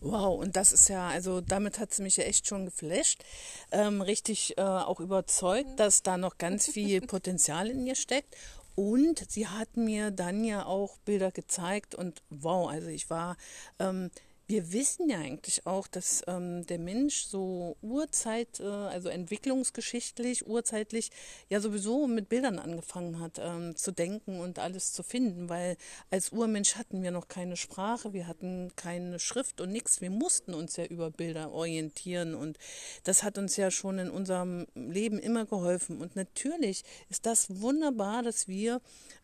Wow, 0.00 0.40
und 0.40 0.56
das 0.56 0.72
ist 0.72 0.88
ja, 0.88 1.08
also 1.08 1.40
damit 1.40 1.78
hat 1.78 1.94
sie 1.94 2.02
mich 2.02 2.16
ja 2.16 2.24
echt 2.24 2.48
schon 2.48 2.64
geflasht, 2.64 3.22
ähm, 3.70 4.02
richtig 4.02 4.58
äh, 4.58 4.62
auch 4.62 4.98
überzeugt, 4.98 5.78
dass 5.78 6.02
da 6.02 6.16
noch 6.16 6.38
ganz 6.38 6.66
viel 6.72 7.00
Potenzial 7.00 7.70
in 7.70 7.86
ihr 7.86 7.94
steckt. 7.94 8.36
Und 8.74 9.30
sie 9.30 9.46
hat 9.46 9.76
mir 9.76 10.10
dann 10.10 10.44
ja 10.44 10.64
auch 10.64 10.96
Bilder 11.04 11.30
gezeigt 11.30 11.94
und 11.94 12.22
wow, 12.30 12.70
also 12.70 12.88
ich 12.88 13.10
war 13.10 13.36
ähm, 13.78 14.10
wir 14.46 14.72
wissen 14.72 15.08
ja 15.08 15.18
eigentlich 15.18 15.66
auch, 15.66 15.86
dass 15.86 16.22
ähm, 16.26 16.66
der 16.66 16.78
Mensch 16.78 17.24
so 17.24 17.76
urzeit, 17.80 18.60
äh, 18.60 18.64
also 18.64 19.08
entwicklungsgeschichtlich, 19.08 20.46
urzeitlich 20.46 21.10
ja 21.48 21.60
sowieso 21.60 22.06
mit 22.06 22.28
Bildern 22.28 22.58
angefangen 22.58 23.20
hat 23.20 23.38
ähm, 23.38 23.76
zu 23.76 23.92
denken 23.92 24.40
und 24.40 24.58
alles 24.58 24.92
zu 24.92 25.02
finden, 25.02 25.48
weil 25.48 25.76
als 26.10 26.30
Urmensch 26.30 26.76
hatten 26.76 27.02
wir 27.02 27.10
noch 27.10 27.28
keine 27.28 27.56
Sprache, 27.56 28.12
wir 28.12 28.26
hatten 28.26 28.72
keine 28.76 29.18
Schrift 29.18 29.60
und 29.60 29.70
nichts. 29.70 30.00
Wir 30.00 30.10
mussten 30.10 30.54
uns 30.54 30.76
ja 30.76 30.84
über 30.84 31.10
Bilder 31.10 31.52
orientieren 31.52 32.34
und 32.34 32.58
das 33.04 33.22
hat 33.22 33.38
uns 33.38 33.56
ja 33.56 33.70
schon 33.70 33.98
in 33.98 34.10
unserem 34.10 34.66
Leben 34.74 35.18
immer 35.18 35.46
geholfen. 35.46 36.00
Und 36.00 36.16
natürlich 36.16 36.84
ist 37.08 37.26
das 37.26 37.60
wunderbar, 37.60 38.22
dass 38.22 38.48
wir 38.48 38.80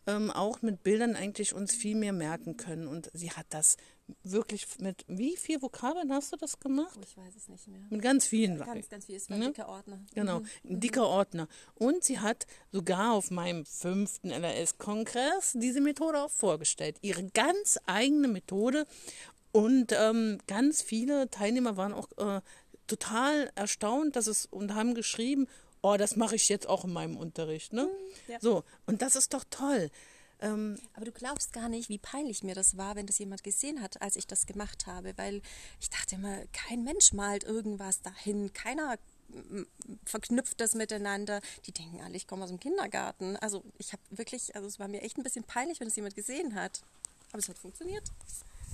ähm, 0.07 0.31
auch 0.31 0.61
mit 0.61 0.83
Bildern 0.83 1.15
eigentlich 1.15 1.53
uns 1.53 1.75
viel 1.75 1.95
mehr 1.95 2.13
merken 2.13 2.57
können. 2.57 2.87
Und 2.87 3.09
sie 3.13 3.31
hat 3.31 3.47
das 3.49 3.77
wirklich 4.23 4.67
mit 4.79 5.05
wie 5.07 5.37
viel 5.37 5.61
Vokabeln 5.61 6.11
hast 6.11 6.33
du 6.33 6.37
das 6.37 6.59
gemacht? 6.59 6.97
Oh, 6.97 7.03
ich 7.03 7.17
weiß 7.17 7.35
es 7.35 7.47
nicht 7.47 7.67
mehr. 7.67 7.81
Mit 7.89 8.01
ganz 8.01 8.27
vielen. 8.27 8.57
Ja, 8.57 8.65
ganz, 8.65 8.89
ganz 8.89 9.05
viel. 9.05 9.15
Es 9.15 9.29
war 9.29 9.37
ein 9.37 9.41
ne? 9.41 9.47
dicker 9.47 9.69
Ordner. 9.69 9.99
Genau, 10.13 10.39
mhm. 10.39 10.47
ein 10.69 10.79
dicker 10.79 11.07
Ordner. 11.07 11.47
Und 11.75 12.03
sie 12.03 12.19
hat 12.19 12.47
sogar 12.71 13.13
auf 13.13 13.31
meinem 13.31 13.65
fünften 13.65 14.31
LRS-Kongress 14.31 15.53
diese 15.55 15.81
Methode 15.81 16.21
auch 16.23 16.31
vorgestellt. 16.31 16.97
Ihre 17.01 17.23
ganz 17.29 17.79
eigene 17.85 18.27
Methode. 18.27 18.85
Und 19.51 19.93
ähm, 19.93 20.37
ganz 20.47 20.81
viele 20.81 21.29
Teilnehmer 21.29 21.75
waren 21.75 21.93
auch 21.93 22.07
äh, 22.17 22.41
total 22.87 23.51
erstaunt, 23.55 24.15
dass 24.15 24.27
es 24.27 24.45
und 24.45 24.75
haben 24.75 24.93
geschrieben, 24.93 25.47
oh, 25.81 25.95
das 25.97 26.15
mache 26.15 26.35
ich 26.35 26.49
jetzt 26.49 26.67
auch 26.67 26.85
in 26.85 26.93
meinem 26.93 27.17
Unterricht. 27.17 27.73
Ne? 27.73 27.85
Mhm, 27.85 28.31
ja. 28.31 28.37
So, 28.41 28.63
und 28.85 29.01
das 29.01 29.15
ist 29.15 29.33
doch 29.33 29.43
toll. 29.49 29.89
Ähm, 30.41 30.79
Aber 30.93 31.05
du 31.05 31.11
glaubst 31.11 31.53
gar 31.53 31.69
nicht, 31.69 31.89
wie 31.89 31.97
peinlich 31.97 32.43
mir 32.43 32.55
das 32.55 32.77
war, 32.77 32.95
wenn 32.95 33.05
das 33.05 33.19
jemand 33.19 33.43
gesehen 33.43 33.81
hat, 33.81 34.01
als 34.01 34.15
ich 34.15 34.27
das 34.27 34.45
gemacht 34.45 34.87
habe, 34.87 35.13
weil 35.17 35.41
ich 35.79 35.89
dachte 35.89 36.15
immer, 36.15 36.45
kein 36.53 36.83
Mensch 36.83 37.13
malt 37.13 37.43
irgendwas 37.43 38.01
dahin, 38.01 38.53
keiner 38.53 38.97
verknüpft 40.05 40.59
das 40.59 40.75
miteinander. 40.75 41.41
Die 41.65 41.71
denken 41.71 42.01
alle, 42.01 42.15
ich 42.15 42.27
komme 42.27 42.43
aus 42.43 42.49
dem 42.49 42.59
Kindergarten. 42.59 43.37
Also 43.37 43.63
ich 43.77 43.91
habe 43.91 44.01
wirklich, 44.09 44.55
also 44.55 44.67
es 44.67 44.79
war 44.79 44.87
mir 44.87 45.01
echt 45.01 45.17
ein 45.17 45.23
bisschen 45.23 45.43
peinlich, 45.43 45.79
wenn 45.79 45.87
es 45.87 45.95
jemand 45.95 46.15
gesehen 46.15 46.55
hat. 46.55 46.81
Aber 47.31 47.39
es 47.39 47.49
hat 47.49 47.59
funktioniert. 47.59 48.03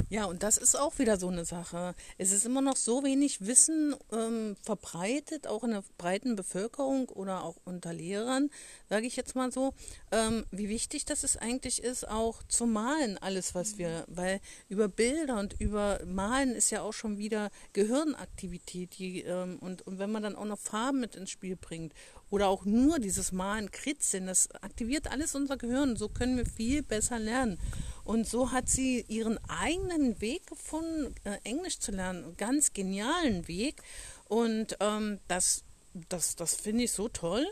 Ja, 0.10 0.25
und 0.25 0.43
das 0.43 0.58
ist 0.58 0.77
auch 0.79 0.99
wieder 0.99 1.17
so 1.17 1.29
eine 1.29 1.45
Sache. 1.45 1.95
Es 2.17 2.31
ist 2.31 2.45
immer 2.45 2.62
noch 2.62 2.75
so 2.75 3.03
wenig 3.03 3.45
Wissen 3.45 3.95
ähm, 4.12 4.55
verbreitet, 4.62 5.47
auch 5.47 5.63
in 5.63 5.71
der 5.71 5.84
breiten 5.97 6.36
Bevölkerung 6.36 7.10
oder 7.10 7.43
auch 7.43 7.55
unter 7.65 7.91
Lehrern, 7.91 8.51
sage 8.88 9.08
ich 9.08 9.15
jetzt 9.15 9.36
mal 9.36 9.51
so, 9.51 9.73
ähm, 10.12 10.45
wie 10.51 10.69
wichtig 10.69 11.05
das 11.05 11.23
es 11.23 11.38
eigentlich 11.38 11.84
ist, 11.84 12.08
auch 12.08 12.43
zu 12.43 12.67
malen, 12.67 13.17
alles, 13.17 13.55
was 13.55 13.77
wir, 13.77 14.05
weil 14.08 14.41
über 14.69 14.88
Bilder 14.88 15.39
und 15.39 15.60
über 15.60 15.99
Malen 16.05 16.53
ist 16.53 16.69
ja 16.69 16.84
auch 16.84 16.93
schon 16.93 17.17
wieder 17.17 17.49
Gehirnaktivität. 17.73 18.97
Die, 18.99 19.21
ähm, 19.23 19.58
und, 19.60 19.88
und 19.88 19.97
wenn 19.97 20.12
man 20.12 20.23
dann 20.23 20.36
auch 20.36 20.45
noch 20.45 20.60
Farben 20.60 20.99
mit 20.99 21.15
ins 21.15 21.31
Spiel 21.31 21.55
bringt 21.55 21.93
oder 22.36 22.50
auch 22.50 22.65
nur 22.65 23.00
dieses 23.00 23.32
Malen, 23.32 23.71
Kritzeln, 23.71 24.28
das 24.28 24.52
aktiviert 24.56 25.10
alles 25.10 25.36
unser 25.36 25.56
Gehirn. 25.56 25.95
So 25.95 26.10
können 26.10 26.36
wir 26.36 26.45
viel 26.45 26.84
besser 26.84 27.17
lernen. 27.17 27.58
Und 28.04 28.28
so 28.28 28.52
hat 28.52 28.67
sie 28.67 29.06
ihren 29.08 29.39
eigenen 29.48 30.19
Weg 30.19 30.45
gefunden, 30.45 31.15
äh, 31.24 31.38
Englisch 31.45 31.80
zu 31.80 31.93
lernen. 31.93 32.26
Einen 32.26 32.36
ganz 32.36 32.74
genialen 32.74 33.48
Weg. 33.48 33.82
Und 34.28 34.76
ähm, 34.82 35.19
das, 35.30 35.63
das, 36.10 36.36
das 36.36 36.56
finde 36.56 36.84
ich 36.84 36.91
so 36.91 37.08
toll. 37.08 37.48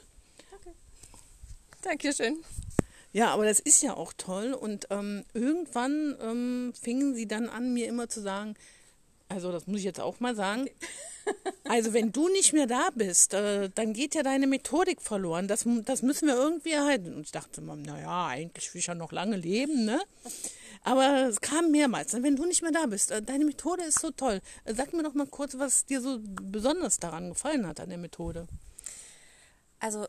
Okay. 0.52 0.74
Dankeschön. 1.82 2.44
Ja, 3.14 3.30
aber 3.30 3.46
das 3.46 3.62
ist 3.62 3.84
ja 3.84 3.94
auch 3.94 4.12
toll. 4.12 4.52
Und 4.52 4.88
ähm, 4.90 5.24
irgendwann 5.34 6.18
ähm, 6.20 6.74
fingen 6.78 7.16
sie 7.16 7.26
dann 7.26 7.48
an, 7.48 7.74
mir 7.74 7.88
immer 7.88 8.10
zu 8.10 8.22
sagen, 8.22 8.56
also 9.34 9.52
das 9.52 9.68
muss 9.68 9.80
ich 9.80 9.86
jetzt 9.86 10.00
auch 10.00 10.20
mal 10.20 10.36
sagen. 10.36 10.70
Also 11.64 11.94
wenn 11.94 12.12
du 12.12 12.28
nicht 12.28 12.52
mehr 12.52 12.68
da 12.68 12.90
bist, 12.94 13.34
äh, 13.34 13.70
dann 13.74 13.94
geht 13.94 14.14
ja 14.14 14.24
deine 14.24 14.46
Methodik 14.46 15.02
verloren. 15.02 15.48
Das, 15.48 15.66
das 15.86 16.02
müssen 16.02 16.28
wir 16.28 16.36
irgendwie 16.36 16.74
erhalten. 16.74 17.14
Und 17.14 17.22
ich 17.22 17.32
dachte 17.32 17.62
mal, 17.62 17.78
naja, 17.78 18.28
eigentlich 18.28 18.74
will 18.74 18.80
ich 18.80 18.88
ja 18.88 18.94
noch 18.94 19.14
lange 19.14 19.38
leben, 19.38 19.86
ne? 19.86 20.02
Aber 20.84 21.30
es 21.30 21.40
kam 21.40 21.72
mehrmals. 21.72 22.12
Wenn 22.12 22.36
du 22.36 22.46
nicht 22.46 22.62
mehr 22.62 22.74
da 22.74 22.88
bist, 22.88 23.12
äh, 23.12 23.22
deine 23.22 23.46
Methode 23.46 23.84
ist 23.84 24.00
so 24.00 24.12
toll. 24.12 24.42
Äh, 24.66 24.74
sag 24.74 24.92
mir 24.92 25.02
doch 25.02 25.14
mal 25.14 25.26
kurz, 25.26 25.58
was 25.58 25.86
dir 25.86 26.02
so 26.02 26.20
besonders 26.22 26.98
daran 26.98 27.30
gefallen 27.30 27.66
hat, 27.66 27.80
an 27.80 27.88
der 27.88 27.98
Methode. 27.98 28.46
Also 29.80 30.06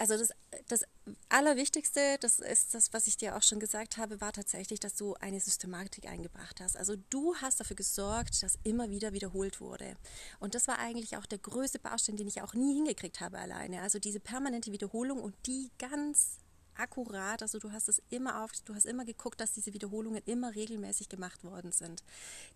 also 0.00 0.16
das, 0.16 0.30
das 0.68 0.84
Allerwichtigste, 1.28 2.16
das 2.20 2.38
ist 2.38 2.74
das, 2.74 2.94
was 2.94 3.06
ich 3.06 3.18
dir 3.18 3.36
auch 3.36 3.42
schon 3.42 3.60
gesagt 3.60 3.98
habe, 3.98 4.22
war 4.22 4.32
tatsächlich, 4.32 4.80
dass 4.80 4.94
du 4.94 5.12
eine 5.20 5.40
Systematik 5.40 6.06
eingebracht 6.06 6.58
hast. 6.62 6.78
Also 6.78 6.96
du 7.10 7.34
hast 7.36 7.60
dafür 7.60 7.76
gesorgt, 7.76 8.42
dass 8.42 8.58
immer 8.64 8.88
wieder 8.88 9.12
wiederholt 9.12 9.60
wurde. 9.60 9.98
Und 10.38 10.54
das 10.54 10.68
war 10.68 10.78
eigentlich 10.78 11.18
auch 11.18 11.26
der 11.26 11.36
größte 11.36 11.78
Baustein, 11.80 12.16
den 12.16 12.28
ich 12.28 12.40
auch 12.40 12.54
nie 12.54 12.74
hingekriegt 12.76 13.20
habe 13.20 13.38
alleine. 13.38 13.82
Also 13.82 13.98
diese 13.98 14.20
permanente 14.20 14.72
Wiederholung 14.72 15.20
und 15.20 15.34
die 15.44 15.70
ganz 15.78 16.38
akkurat, 16.76 17.42
also 17.42 17.58
du 17.58 17.70
hast 17.70 17.90
es 17.90 18.02
immer 18.08 18.42
auf, 18.42 18.52
du 18.64 18.74
hast 18.74 18.86
immer 18.86 19.04
geguckt, 19.04 19.38
dass 19.38 19.52
diese 19.52 19.74
Wiederholungen 19.74 20.22
immer 20.24 20.54
regelmäßig 20.54 21.10
gemacht 21.10 21.44
worden 21.44 21.72
sind. 21.72 22.02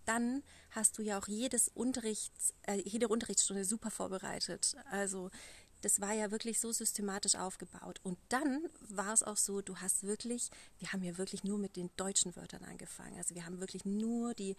Dann 0.06 0.42
hast 0.70 0.96
du 0.96 1.02
ja 1.02 1.18
auch 1.18 1.28
jedes 1.28 1.68
Unterrichts, 1.68 2.54
äh, 2.62 2.80
jede 2.84 3.08
Unterrichtsstunde 3.08 3.66
super 3.66 3.90
vorbereitet. 3.90 4.76
Also 4.90 5.30
das 5.84 6.00
war 6.00 6.14
ja 6.14 6.30
wirklich 6.30 6.60
so 6.60 6.72
systematisch 6.72 7.34
aufgebaut. 7.34 8.00
Und 8.02 8.16
dann 8.30 8.62
war 8.88 9.12
es 9.12 9.22
auch 9.22 9.36
so, 9.36 9.60
du 9.60 9.76
hast 9.76 10.02
wirklich, 10.02 10.50
wir 10.78 10.92
haben 10.92 11.02
ja 11.02 11.18
wirklich 11.18 11.44
nur 11.44 11.58
mit 11.58 11.76
den 11.76 11.90
deutschen 11.96 12.34
Wörtern 12.36 12.64
angefangen. 12.64 13.18
Also 13.18 13.34
wir 13.34 13.44
haben 13.44 13.60
wirklich 13.60 13.84
nur 13.84 14.32
die, 14.32 14.56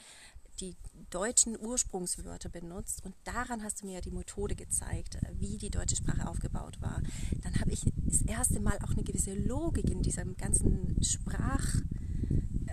die 0.60 0.76
deutschen 1.10 1.60
Ursprungswörter 1.60 2.50
benutzt 2.50 3.04
und 3.04 3.16
daran 3.24 3.64
hast 3.64 3.82
du 3.82 3.88
mir 3.88 3.96
ja 3.96 4.02
die 4.02 4.12
Methode 4.12 4.56
gezeigt, 4.56 5.18
wie 5.34 5.58
die 5.58 5.72
deutsche 5.72 5.96
Sprache 5.96 6.30
aufgebaut 6.30 6.80
war. 6.80 7.02
Dann 7.42 7.60
habe 7.60 7.72
ich 7.72 7.82
das 8.06 8.22
erste 8.22 8.60
Mal 8.60 8.78
auch 8.84 8.92
eine 8.92 9.04
gewisse 9.04 9.34
Logik 9.34 9.90
in 9.90 10.04
diesem 10.04 10.38
ganzen 10.38 11.04
Sprach- 11.04 11.82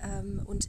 ähm, 0.03 0.43
und 0.45 0.69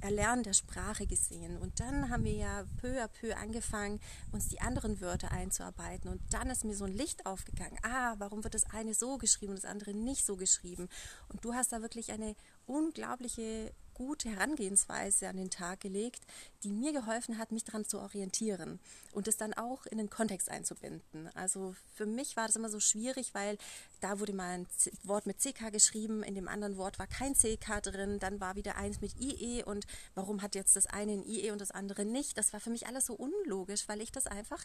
Erlernen 0.00 0.42
der 0.42 0.52
Sprache 0.52 1.06
gesehen. 1.06 1.56
Und 1.58 1.80
dann 1.80 2.10
haben 2.10 2.24
wir 2.24 2.34
ja 2.34 2.64
peu 2.80 3.02
à 3.02 3.08
peu 3.08 3.36
angefangen, 3.36 4.00
uns 4.32 4.48
die 4.48 4.60
anderen 4.60 5.00
Wörter 5.00 5.32
einzuarbeiten. 5.32 6.10
Und 6.10 6.20
dann 6.30 6.50
ist 6.50 6.64
mir 6.64 6.76
so 6.76 6.84
ein 6.84 6.92
Licht 6.92 7.26
aufgegangen. 7.26 7.78
Ah, 7.82 8.14
warum 8.18 8.44
wird 8.44 8.54
das 8.54 8.64
eine 8.70 8.94
so 8.94 9.18
geschrieben 9.18 9.54
und 9.54 9.62
das 9.62 9.70
andere 9.70 9.94
nicht 9.94 10.24
so 10.24 10.36
geschrieben? 10.36 10.88
Und 11.28 11.44
du 11.44 11.54
hast 11.54 11.72
da 11.72 11.82
wirklich 11.82 12.12
eine 12.12 12.34
unglaubliche 12.66 13.72
gute 13.96 14.28
Herangehensweise 14.28 15.26
an 15.26 15.38
den 15.38 15.48
Tag 15.48 15.80
gelegt, 15.80 16.20
die 16.62 16.70
mir 16.70 16.92
geholfen 16.92 17.38
hat, 17.38 17.50
mich 17.50 17.64
daran 17.64 17.86
zu 17.86 17.98
orientieren 17.98 18.78
und 19.12 19.26
es 19.26 19.38
dann 19.38 19.54
auch 19.54 19.86
in 19.86 19.96
den 19.96 20.10
Kontext 20.10 20.50
einzubinden. 20.50 21.30
Also 21.34 21.74
für 21.94 22.04
mich 22.04 22.36
war 22.36 22.46
das 22.46 22.56
immer 22.56 22.68
so 22.68 22.78
schwierig, 22.78 23.32
weil 23.32 23.56
da 24.00 24.20
wurde 24.20 24.34
mal 24.34 24.50
ein 24.50 24.66
Wort 25.02 25.24
mit 25.24 25.38
CK 25.38 25.72
geschrieben, 25.72 26.22
in 26.22 26.34
dem 26.34 26.46
anderen 26.46 26.76
Wort 26.76 26.98
war 26.98 27.06
kein 27.06 27.32
CK 27.34 27.80
drin, 27.82 28.18
dann 28.18 28.38
war 28.38 28.54
wieder 28.54 28.76
eins 28.76 29.00
mit 29.00 29.18
IE 29.18 29.64
und 29.64 29.86
warum 30.14 30.42
hat 30.42 30.54
jetzt 30.54 30.76
das 30.76 30.86
eine 30.86 31.12
ein 31.12 31.26
IE 31.26 31.50
und 31.50 31.62
das 31.62 31.70
andere 31.70 32.04
nicht? 32.04 32.36
Das 32.36 32.52
war 32.52 32.60
für 32.60 32.70
mich 32.70 32.86
alles 32.86 33.06
so 33.06 33.14
unlogisch, 33.14 33.88
weil 33.88 34.02
ich 34.02 34.12
das 34.12 34.26
einfach 34.26 34.62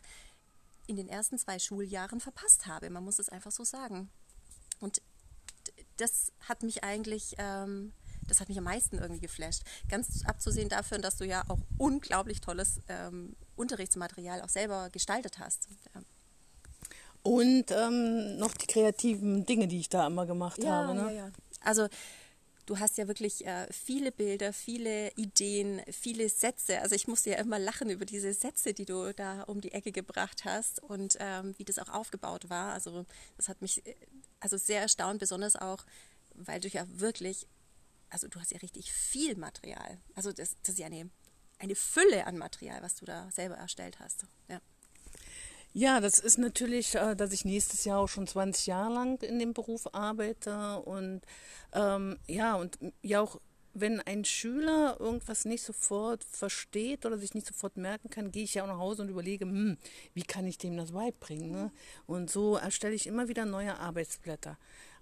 in 0.88 0.98
den 0.98 1.08
ersten 1.08 1.38
zwei 1.38 1.58
Schuljahren 1.58 2.20
verpasst 2.20 2.68
habe. 2.68 2.90
Man 2.90 3.06
muss 3.06 3.18
es 3.18 3.30
einfach 3.30 3.52
so 3.52 3.64
sagen. 3.64 4.10
Und 4.82 5.02
das 5.96 6.34
hat 6.42 6.64
mich 6.64 6.84
eigentlich 6.84 7.36
ähm, 7.38 7.94
das 8.32 8.40
hat 8.40 8.48
mich 8.48 8.58
am 8.58 8.64
meisten 8.64 8.98
irgendwie 8.98 9.20
geflasht. 9.20 9.64
Ganz 9.90 10.24
abzusehen 10.26 10.70
dafür, 10.70 11.00
dass 11.00 11.18
du 11.18 11.26
ja 11.26 11.44
auch 11.50 11.60
unglaublich 11.78 12.40
tolles 12.40 12.80
ähm, 12.88 13.36
Unterrichtsmaterial 13.58 14.42
auch 14.42 14.50
selber 14.50 14.90
gestaltet 14.90 15.38
hast. 15.38 15.68
Ja. 15.94 16.02
Und 17.24 17.72
ähm, 17.72 18.38
noch 18.38 18.54
die 18.54 18.68
kreativen 18.68 19.46
Dinge, 19.46 19.68
die 19.68 19.80
ich 19.80 19.90
da 19.90 20.08
immer 20.08 20.26
gemacht 20.26 20.64
ja, 20.64 20.72
habe. 20.72 20.96
Ne? 20.96 21.04
Ja, 21.04 21.12
ja. 21.12 21.32
Also 21.60 21.88
du 22.66 22.80
hast 22.80 22.98
ja 22.98 23.08
wirklich 23.08 23.46
äh, 23.46 23.68
viele 23.70 24.14
Bilder, 24.14 24.54
viele 24.54 25.12
Ideen, 25.16 25.82
viele 25.92 26.30
Sätze. 26.30 26.80
Also 26.80 26.96
ich 26.96 27.08
musste 27.10 27.32
ja 27.32 27.38
immer 27.38 27.60
lachen 27.60 27.90
über 27.90 28.06
diese 28.06 28.34
Sätze, 28.34 28.74
die 28.74 28.86
du 28.86 29.14
da 29.14 29.44
um 29.44 29.60
die 29.60 29.74
Ecke 29.74 29.92
gebracht 29.92 30.46
hast 30.46 30.82
und 30.82 31.18
ähm, 31.20 31.54
wie 31.58 31.66
das 31.66 31.80
auch 31.80 31.90
aufgebaut 31.90 32.50
war. 32.50 32.72
Also 32.74 33.06
das 33.36 33.50
hat 33.50 33.62
mich 33.62 33.86
äh, 33.86 33.94
also 34.40 34.56
sehr 34.56 34.82
erstaunt, 34.82 35.20
besonders 35.20 35.58
auch, 35.58 35.86
weil 36.34 36.62
du 36.62 36.70
ja 36.70 36.86
wirklich 36.88 37.46
also 38.12 38.28
du 38.28 38.40
hast 38.40 38.52
ja 38.52 38.60
richtig 38.60 38.92
viel 38.92 39.36
Material. 39.36 39.98
Also 40.16 40.32
das, 40.32 40.56
das 40.62 40.70
ist 40.74 40.80
ja 40.80 40.86
eine, 40.86 41.10
eine 41.60 41.76
Fülle 41.76 42.28
an 42.28 42.38
Material, 42.38 42.82
was 42.82 42.96
du 42.96 43.06
da 43.06 43.30
selber 43.32 43.56
erstellt 43.56 44.00
hast. 44.00 44.26
Ja. 44.48 44.62
Ja, 45.74 46.02
das 46.02 46.20
ist 46.20 46.38
natürlich, 46.38 46.96
äh, 46.96 47.16
dass 47.16 47.32
ich 47.32 47.46
nächstes 47.46 47.86
Jahr 47.86 48.00
auch 48.00 48.10
schon 48.10 48.28
20 48.28 48.68
Jahre 48.68 48.94
lang 48.94 49.22
in 49.22 49.40
dem 49.40 49.54
Beruf 49.54 49.94
arbeite 49.94 50.80
und 50.82 51.22
ähm, 51.72 52.20
ja, 52.28 52.56
und 52.56 52.78
ja 53.02 53.22
auch 53.22 53.40
wenn 53.74 54.02
ein 54.02 54.26
Schüler 54.26 54.98
irgendwas 55.00 55.46
nicht 55.46 55.64
sofort 55.64 56.24
versteht 56.26 57.06
oder 57.06 57.18
sich 57.18 57.34
nicht 57.34 57.48
sofort 57.48 57.78
merken 57.78 58.10
kann, 58.10 58.32
gehe 58.32 58.44
ich 58.44 58.54
ja 58.54 58.64
auch 58.64 58.68
nach 58.68 58.80
Hause 58.80 59.02
und 59.04 59.10
überlege, 59.10 59.46
hm, 59.46 59.78
wie 60.14 60.24
kann 60.24 60.46
ich 60.46 60.58
dem 60.58 60.76
das 60.76 60.92
beibringen? 60.92 61.52
Ne? 61.52 61.72
Und 62.06 62.30
so 62.30 62.58
erstelle 62.58 62.96
ich 62.96 63.08
immer 63.08 63.30
wieder 63.30 63.46
neue 63.46 63.78
Arbeitsblätter 63.80 64.58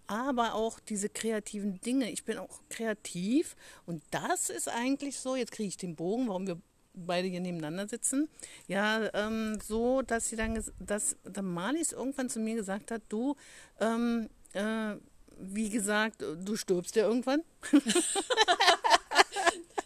aber 0.09 0.55
auch 0.55 0.79
diese 0.79 1.07
kreativen 1.07 1.79
Dinge. 1.81 2.11
Ich 2.11 2.25
bin 2.25 2.39
auch 2.39 2.61
kreativ 2.69 3.55
und 3.85 4.01
das 4.09 4.49
ist 4.49 4.67
eigentlich 4.67 5.19
so, 5.19 5.35
jetzt 5.35 5.51
kriege 5.51 5.69
ich 5.69 5.77
den 5.77 5.95
Bogen, 5.95 6.27
warum 6.27 6.47
wir 6.47 6.59
beide 6.95 7.27
hier 7.27 7.39
nebeneinander 7.39 7.87
sitzen. 7.87 8.27
Ja, 8.67 9.13
ähm, 9.13 9.59
so, 9.63 10.01
dass 10.01 10.27
sie 10.27 10.35
dann, 10.35 10.61
dass 10.79 11.15
der 11.23 11.43
Malis 11.43 11.91
irgendwann 11.91 12.27
zu 12.27 12.39
mir 12.39 12.55
gesagt 12.55 12.89
hat, 12.89 13.03
du, 13.09 13.35
ähm, 13.79 14.29
äh, 14.53 14.95
wie 15.37 15.69
gesagt, 15.69 16.21
du 16.21 16.55
stirbst 16.55 16.95
ja 16.95 17.07
irgendwann. 17.07 17.43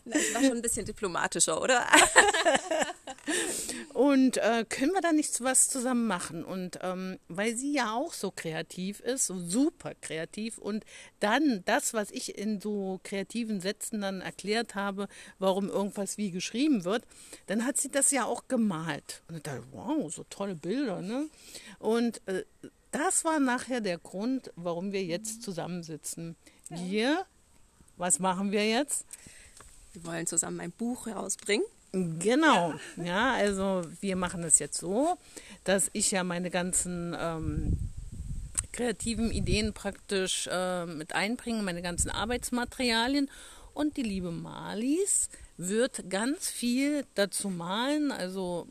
Das 0.06 0.34
war 0.34 0.42
schon 0.42 0.58
ein 0.58 0.62
bisschen 0.62 0.86
diplomatischer, 0.86 1.62
oder? 1.62 1.88
und 3.94 4.38
äh, 4.38 4.66
können 4.68 4.92
wir 4.92 5.02
da 5.02 5.12
nicht 5.12 5.42
was 5.42 5.70
zusammen 5.70 6.08
machen? 6.08 6.44
Und 6.44 6.80
ähm, 6.82 7.20
weil 7.28 7.56
sie 7.56 7.74
ja 7.74 7.94
auch 7.94 8.14
so 8.14 8.32
kreativ 8.32 9.00
ist, 9.00 9.28
so 9.28 9.40
super 9.40 9.94
kreativ 10.02 10.58
und 10.58 10.84
dann 11.20 11.64
das, 11.66 11.94
was 11.94 12.12
ich 12.12 12.38
in 12.38 12.60
so 12.60 13.00
kreativen 13.04 13.62
Sätzen 13.62 14.02
dann 14.02 14.22
erklärt 14.22 14.76
habe, 14.76 15.08
warum 15.40 15.70
irgendwas 15.70 16.18
wie 16.18 16.32
geschrieben 16.32 16.84
wird, 16.84 17.06
dann 17.48 17.66
hat 17.66 17.78
sie 17.78 17.90
das 17.90 18.12
ja 18.12 18.26
auch 18.26 18.48
gemalt. 18.48 19.24
Und 19.28 19.38
ich 19.38 19.44
dachte, 19.44 19.64
wow, 19.72 20.14
so 20.14 20.26
tolle 20.30 20.56
Bilder, 20.56 21.02
ne? 21.02 21.30
Und 21.80 22.22
äh, 22.28 22.44
das 22.92 23.26
war 23.26 23.40
nachher 23.40 23.82
der 23.82 23.98
Grund, 23.98 24.52
warum 24.56 24.92
wir 24.92 25.04
jetzt 25.04 25.42
zusammensitzen. 25.42 26.36
Wir, 26.70 27.26
was 27.98 28.20
machen 28.20 28.52
wir 28.52 28.68
jetzt? 28.68 29.06
Wir 29.94 30.06
wollen 30.06 30.28
zusammen 30.28 30.60
ein 30.60 30.72
Buch 30.72 31.08
herausbringen. 31.08 31.66
Genau, 31.96 32.74
ja. 32.98 33.04
ja, 33.04 33.34
also 33.34 33.84
wir 34.02 34.16
machen 34.16 34.44
es 34.44 34.58
jetzt 34.58 34.80
so, 34.80 35.16
dass 35.64 35.92
ich 35.94 36.10
ja 36.10 36.24
meine 36.24 36.50
ganzen 36.50 37.16
ähm, 37.20 37.78
kreativen 38.72 39.30
Ideen 39.30 39.74
praktisch 39.74 40.50
äh, 40.52 40.88
mit 40.88 41.14
einbringe, 41.14 41.62
meine 41.62 41.84
ganzen 41.84 42.10
Arbeitsmaterialien 42.10 43.30
und 43.76 43.96
die 43.96 44.02
liebe 44.02 44.32
Malis 44.32 45.30
wird 45.58 46.10
ganz 46.10 46.50
viel 46.50 47.06
dazu 47.14 47.50
malen, 47.50 48.12
also 48.12 48.68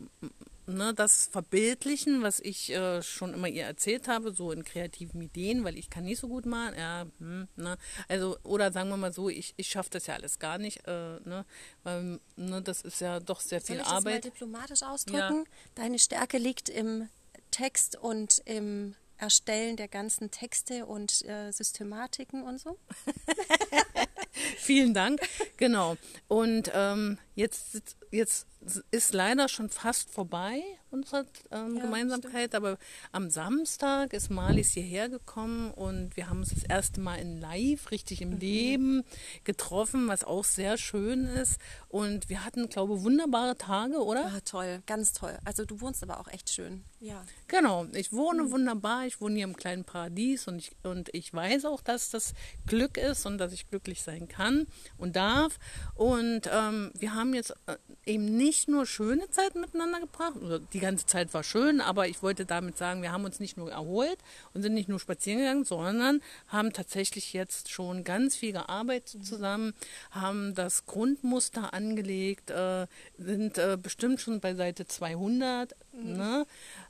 ne, 0.66 0.94
das 0.94 1.26
verbildlichen, 1.26 2.22
was 2.22 2.40
ich 2.40 2.70
äh, 2.70 3.02
schon 3.02 3.34
immer 3.34 3.48
ihr 3.48 3.64
erzählt 3.64 4.08
habe, 4.08 4.32
so 4.32 4.52
in 4.52 4.64
kreativen 4.64 5.20
Ideen, 5.20 5.64
weil 5.64 5.76
ich 5.76 5.90
kann 5.90 6.04
nicht 6.04 6.20
so 6.20 6.28
gut 6.28 6.46
malen. 6.46 6.78
Ja, 6.78 7.06
hm, 7.18 7.48
ne, 7.56 7.76
also 8.08 8.36
oder 8.42 8.72
sagen 8.72 8.88
wir 8.88 8.96
mal 8.96 9.12
so, 9.12 9.28
ich, 9.28 9.54
ich 9.56 9.68
schaffe 9.68 9.90
das 9.90 10.06
ja 10.06 10.14
alles 10.14 10.38
gar 10.38 10.58
nicht, 10.58 10.86
äh, 10.86 11.20
ne, 11.20 11.44
weil 11.82 12.20
ne, 12.36 12.62
das 12.62 12.82
ist 12.82 13.00
ja 13.00 13.20
doch 13.20 13.40
sehr 13.40 13.60
viel 13.60 13.76
Soll 13.76 13.84
ich 13.84 13.90
Arbeit. 13.90 14.24
Das 14.24 14.24
mal 14.24 14.30
diplomatisch 14.30 14.82
ausdrücken. 14.82 15.44
Ja. 15.44 15.50
Deine 15.74 15.98
Stärke 15.98 16.38
liegt 16.38 16.68
im 16.68 17.08
Text 17.50 17.96
und 17.96 18.42
im 18.44 18.94
Erstellen 19.22 19.76
der 19.76 19.86
ganzen 19.86 20.32
Texte 20.32 20.84
und 20.84 21.24
äh, 21.26 21.52
Systematiken 21.52 22.42
und 22.42 22.58
so. 22.58 22.76
Vielen 24.58 24.94
Dank. 24.94 25.20
Genau. 25.58 25.96
Und 26.26 26.72
ähm, 26.74 27.18
jetzt, 27.36 27.96
jetzt 28.12 28.46
ist 28.90 29.12
leider 29.12 29.48
schon 29.48 29.68
fast 29.68 30.10
vorbei, 30.10 30.62
unsere 30.92 31.26
ähm, 31.50 31.76
ja, 31.76 31.82
Gemeinsamkeit. 31.82 32.50
Stimmt. 32.50 32.54
Aber 32.54 32.78
am 33.12 33.30
Samstag 33.30 34.12
ist 34.12 34.30
Marlies 34.30 34.72
hierher 34.72 35.08
gekommen 35.08 35.70
und 35.70 36.16
wir 36.16 36.28
haben 36.28 36.40
uns 36.40 36.50
das 36.50 36.64
erste 36.64 37.00
Mal 37.00 37.16
in 37.16 37.40
Live, 37.40 37.90
richtig 37.90 38.22
im 38.22 38.30
mhm. 38.30 38.38
Leben 38.38 39.04
getroffen, 39.44 40.08
was 40.08 40.24
auch 40.24 40.44
sehr 40.44 40.76
schön 40.78 41.24
ist. 41.24 41.58
Und 41.88 42.28
wir 42.28 42.44
hatten, 42.44 42.68
glaube 42.68 42.96
ich, 42.96 43.02
wunderbare 43.02 43.56
Tage, 43.56 44.02
oder? 44.02 44.22
Ja, 44.22 44.40
toll, 44.40 44.82
ganz 44.86 45.12
toll. 45.12 45.38
Also 45.44 45.64
du 45.64 45.80
wohnst 45.80 46.02
aber 46.02 46.20
auch 46.20 46.28
echt 46.28 46.50
schön. 46.50 46.84
Ja. 47.02 47.24
Genau, 47.48 47.86
ich 47.94 48.12
wohne 48.12 48.44
mhm. 48.44 48.52
wunderbar. 48.52 49.06
Ich 49.06 49.20
wohne 49.20 49.34
hier 49.34 49.44
im 49.44 49.56
kleinen 49.56 49.84
Paradies 49.84 50.46
und 50.46 50.58
ich, 50.58 50.70
und 50.84 51.12
ich 51.12 51.34
weiß 51.34 51.64
auch, 51.64 51.82
dass 51.82 52.10
das 52.10 52.32
Glück 52.66 52.96
ist 52.96 53.26
und 53.26 53.38
dass 53.38 53.52
ich 53.52 53.68
glücklich 53.68 54.02
sein 54.02 54.28
kann 54.28 54.68
und 54.98 55.16
darf. 55.16 55.58
Und 55.94 56.48
ähm, 56.52 56.92
wir 56.94 57.14
haben 57.14 57.34
jetzt 57.34 57.54
äh, 57.66 57.76
eben 58.06 58.36
nicht 58.36 58.68
nur 58.68 58.86
schöne 58.86 59.28
Zeiten 59.30 59.60
miteinander 59.60 59.98
gebracht. 59.98 60.34
Also 60.40 60.58
die 60.58 60.78
ganze 60.82 61.06
Zeit 61.06 61.32
war 61.32 61.42
schön, 61.42 61.80
aber 61.80 62.08
ich 62.08 62.22
wollte 62.22 62.44
damit 62.44 62.76
sagen, 62.76 63.00
wir 63.00 63.12
haben 63.12 63.24
uns 63.24 63.40
nicht 63.40 63.56
nur 63.56 63.70
erholt 63.70 64.18
und 64.52 64.62
sind 64.62 64.74
nicht 64.74 64.88
nur 64.88 65.00
spazieren 65.00 65.38
gegangen, 65.40 65.64
sondern 65.64 66.20
haben 66.48 66.72
tatsächlich 66.72 67.32
jetzt 67.32 67.70
schon 67.70 68.04
ganz 68.04 68.36
viel 68.36 68.52
gearbeitet 68.52 69.24
zusammen, 69.24 69.72
haben 70.10 70.54
das 70.54 70.84
Grundmuster 70.84 71.72
angelegt, 71.72 72.50
äh, 72.50 72.86
sind 73.16 73.56
äh, 73.56 73.78
bestimmt 73.80 74.20
schon 74.20 74.40
bei 74.40 74.54
Seite 74.54 74.86
200. 74.86 75.74
Mhm. 75.92 76.12
Ne? 76.12 76.46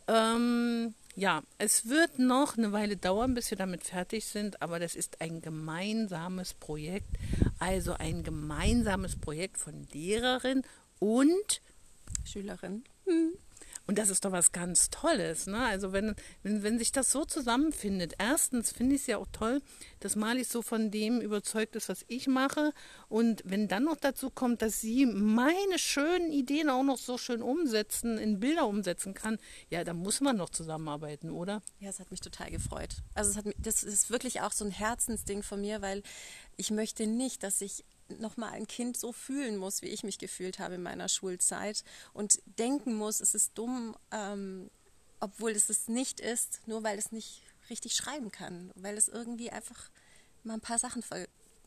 Ähm, 0.09 0.95
ja, 1.15 1.43
es 1.59 1.89
wird 1.89 2.19
noch 2.19 2.57
eine 2.57 2.73
Weile 2.73 2.97
dauern, 2.97 3.35
bis 3.35 3.51
wir 3.51 3.59
damit 3.59 3.85
fertig 3.85 4.25
sind, 4.25 4.63
aber 4.63 4.79
das 4.79 4.95
ist 4.95 5.21
ein 5.21 5.43
gemeinsames 5.43 6.55
Projekt, 6.55 7.19
also 7.59 7.93
ein 7.93 8.23
gemeinsames 8.23 9.17
Projekt 9.17 9.59
von 9.59 9.87
Lehrerin 9.93 10.63
und 10.99 11.61
Schülerin. 12.25 12.85
Hm. 13.05 13.33
Und 13.93 13.99
das 13.99 14.09
ist 14.09 14.25
doch 14.25 14.33
was 14.33 14.53
ganz 14.53 14.89
Tolles. 14.89 15.47
Ne? 15.47 15.59
Also 15.59 15.93
wenn, 15.93 16.15
wenn, 16.43 16.63
wenn 16.63 16.79
sich 16.79 16.93
das 16.93 17.13
so 17.13 17.27
zusammenfindet, 17.27 18.15
erstens 18.19 18.73
finde 18.73 18.95
ich 18.95 19.03
es 19.03 19.07
ja 19.07 19.19
auch 19.19 19.27
toll, 19.33 19.61
dass 20.01 20.17
Marlies 20.17 20.51
so 20.51 20.63
von 20.63 20.91
dem 20.91 21.21
überzeugt 21.21 21.77
ist, 21.77 21.91
was 21.91 22.03
ich 22.09 22.27
mache. 22.27 22.73
Und 23.11 23.43
wenn 23.45 23.69
dann 23.69 23.85
noch 23.85 23.99
dazu 23.99 24.31
kommt, 24.31 24.63
dass 24.63 24.81
sie 24.81 25.05
meine 25.05 25.79
schönen 25.79 26.33
Ideen 26.33 26.71
auch 26.71 26.85
noch 26.85 26.97
so 26.97 27.19
schön 27.19 27.43
umsetzen, 27.43 28.17
in 28.17 28.41
Bilder 28.41 28.67
umsetzen 28.67 29.13
kann, 29.13 29.37
ja, 29.69 29.85
dann 29.85 29.99
muss 29.99 30.23
man 30.23 30.39
noch 30.39 30.49
zusammenarbeiten, 30.49 31.31
oder? 31.31 31.61
Ja, 31.79 31.91
es 31.91 32.01
hat 32.01 32.11
mich 32.11 32.21
total 32.21 32.51
gefreut. 32.51 32.97
Also 33.13 33.33
es 33.33 33.37
hat, 33.37 33.45
das 33.59 33.83
ist 33.83 34.09
wirklich 34.09 34.41
auch 34.41 34.53
so 34.53 34.65
ein 34.65 34.71
Herzensding 34.71 35.43
von 35.43 35.61
mir, 35.61 35.83
weil 35.83 36.03
ich 36.57 36.71
möchte 36.71 37.07
nicht, 37.07 37.43
dass 37.43 37.59
sich 37.59 37.85
nochmal 38.19 38.53
ein 38.53 38.67
Kind 38.67 38.97
so 38.97 39.13
fühlen 39.13 39.57
muss, 39.57 39.83
wie 39.83 39.89
ich 39.89 40.05
mich 40.05 40.19
gefühlt 40.19 40.59
habe 40.59 40.75
in 40.75 40.83
meiner 40.83 41.09
Schulzeit 41.09 41.85
und 42.13 42.43
denken 42.59 42.95
muss, 42.95 43.21
es 43.21 43.35
ist 43.35 43.53
dumm, 43.57 43.97
ähm, 44.11 44.71
obwohl 45.21 45.53
es 45.53 45.69
es 45.69 45.89
nicht 45.89 46.21
ist, 46.21 46.61
nur 46.67 46.83
weil 46.83 46.99
es 46.99 47.13
nicht 47.13 47.43
richtig 47.71 47.95
schreiben 47.95 48.31
kann, 48.31 48.73
weil 48.75 48.97
es 48.97 49.09
irgendwie 49.09 49.51
einfach 49.51 49.91
mal 50.43 50.55
ein 50.55 50.61
paar 50.61 50.79
Sachen 50.79 51.03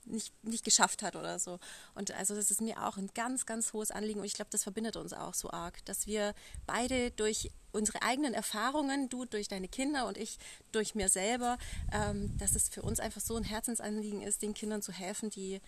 nicht, 0.06 0.34
nicht 0.44 0.64
geschafft 0.64 1.04
hat 1.04 1.16
oder 1.16 1.40
so. 1.40 1.60
Und 1.96 2.12
also 2.12 2.36
das 2.36 2.52
ist 2.52 2.62
mir 2.62 2.84
auch 2.86 2.98
ein 2.98 3.10
ganz, 3.14 3.46
ganz 3.46 3.74
hohes 3.74 3.92
Anliegen 3.92 4.20
und 4.20 4.26
ich 4.26 4.34
glaube, 4.34 4.52
das 4.52 4.64
verbindet 4.64 4.96
uns 4.96 5.14
auch 5.14 5.34
so 5.34 5.50
arg, 5.52 5.84
dass 5.86 6.08
wir 6.08 6.34
beide 6.66 7.12
durch 7.12 7.52
unsere 7.72 8.02
eigenen 8.02 8.34
Erfahrungen, 8.34 9.10
du 9.10 9.26
durch 9.26 9.48
deine 9.48 9.68
Kinder 9.68 10.08
und 10.08 10.18
ich 10.18 10.38
durch 10.72 10.96
mir 10.96 11.10
selber, 11.10 11.58
ähm, 11.92 12.38
dass 12.38 12.56
es 12.56 12.70
für 12.70 12.82
uns 12.82 13.00
einfach 13.00 13.22
so 13.22 13.36
ein 13.36 13.44
Herzensanliegen 13.44 14.22
ist, 14.22 14.42
den 14.42 14.54
Kindern 14.54 14.82
zu 14.82 14.92
helfen, 14.92 15.30
die 15.30 15.62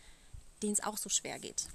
denen 0.63 0.73
es 0.73 0.83
auch 0.83 0.97
so 0.97 1.09
schwer 1.09 1.39
geht. 1.39 1.67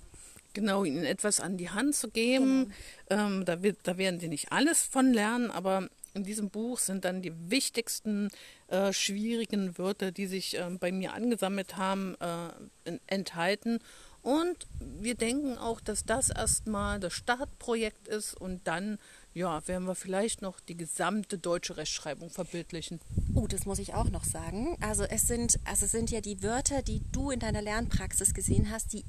Genau, 0.54 0.84
ihnen 0.84 1.04
etwas 1.04 1.40
an 1.40 1.56
die 1.56 1.70
Hand 1.70 1.94
zu 1.94 2.10
geben. 2.10 2.72
Genau. 3.08 3.26
Ähm, 3.26 3.44
da, 3.44 3.62
wird, 3.62 3.78
da 3.84 3.96
werden 3.96 4.20
sie 4.20 4.28
nicht 4.28 4.52
alles 4.52 4.82
von 4.82 5.12
lernen, 5.12 5.50
aber 5.50 5.88
in 6.14 6.24
diesem 6.24 6.50
Buch 6.50 6.78
sind 6.78 7.04
dann 7.06 7.22
die 7.22 7.32
wichtigsten 7.50 8.28
äh, 8.68 8.92
schwierigen 8.92 9.78
Wörter, 9.78 10.12
die 10.12 10.26
sich 10.26 10.58
äh, 10.58 10.68
bei 10.78 10.92
mir 10.92 11.14
angesammelt 11.14 11.76
haben, 11.76 12.16
äh, 12.20 12.98
enthalten. 13.06 13.78
Und 14.20 14.66
wir 14.78 15.14
denken 15.14 15.58
auch, 15.58 15.80
dass 15.80 16.04
das 16.04 16.30
erstmal 16.30 17.00
das 17.00 17.12
Startprojekt 17.14 18.06
ist 18.08 18.34
und 18.34 18.66
dann 18.68 18.98
ja, 19.34 19.66
werden 19.66 19.86
wir 19.86 19.94
vielleicht 19.94 20.42
noch 20.42 20.60
die 20.60 20.76
gesamte 20.76 21.38
deutsche 21.38 21.76
Rechtschreibung 21.76 22.30
verbildlichen. 22.30 23.00
Oh, 23.34 23.46
das 23.46 23.64
muss 23.64 23.78
ich 23.78 23.94
auch 23.94 24.10
noch 24.10 24.24
sagen. 24.24 24.76
Also 24.80 25.04
es 25.04 25.26
sind, 25.26 25.58
also 25.64 25.86
es 25.86 25.92
sind 25.92 26.10
ja 26.10 26.20
die 26.20 26.42
Wörter, 26.42 26.82
die 26.82 27.00
du 27.12 27.30
in 27.30 27.40
deiner 27.40 27.62
Lernpraxis 27.62 28.34
gesehen 28.34 28.70
hast, 28.70 28.92
die 28.92 29.04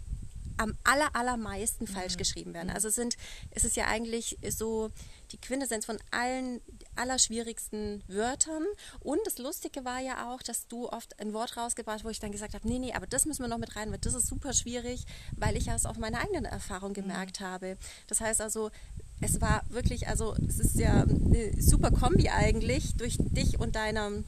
am 0.58 0.78
aller, 0.84 1.16
allermeisten 1.16 1.88
falsch 1.88 2.14
mhm. 2.14 2.18
geschrieben 2.18 2.54
werden. 2.54 2.70
Also 2.70 2.88
es 2.88 2.96
sind, 2.96 3.18
es 3.52 3.64
ist 3.64 3.76
ja 3.76 3.86
eigentlich 3.88 4.38
so 4.50 4.92
die 5.32 5.38
Quintessenz 5.38 5.86
von 5.86 5.98
allen 6.12 6.62
allerschwierigsten 6.96 8.04
Wörtern. 8.08 8.64
Und 9.00 9.20
das 9.26 9.40
Lustige 9.40 9.84
war 9.84 10.00
ja 10.00 10.32
auch, 10.32 10.42
dass 10.44 10.68
du 10.68 10.90
oft 10.90 11.20
ein 11.20 11.34
Wort 11.34 11.58
rausgebracht, 11.58 12.04
wo 12.04 12.10
ich 12.10 12.20
dann 12.20 12.32
gesagt 12.32 12.54
habe, 12.54 12.68
nee, 12.68 12.80
nee, 12.80 12.94
aber 12.94 13.08
das 13.08 13.26
müssen 13.26 13.42
wir 13.42 13.48
noch 13.48 13.58
mit 13.58 13.76
rein, 13.76 13.92
weil 13.92 13.98
das 13.98 14.14
ist 14.14 14.28
super 14.28 14.54
schwierig, 14.54 15.06
weil 15.36 15.58
ich 15.58 15.66
ja 15.66 15.76
es 15.76 15.86
auf 15.86 15.98
meiner 15.98 16.20
eigenen 16.20 16.46
Erfahrung 16.46 16.90
mhm. 16.90 16.96
gemerkt 16.96 17.40
mhm. 17.40 17.46
habe. 17.46 17.78
Das 18.08 18.22
heißt 18.22 18.42
also, 18.42 18.70
es 19.22 19.40
war 19.42 19.64
wirklich, 19.70 20.08
also 20.08 20.36
es 20.48 20.60
ist 20.60 20.76
ja 20.76 21.04
eine 21.04 21.62
super 21.62 21.92
Kombi 21.92 22.30
eigentlich 22.30 22.96
durch 22.96 23.18
dich 23.20 23.60
und 23.60 23.76
deine 23.76 24.24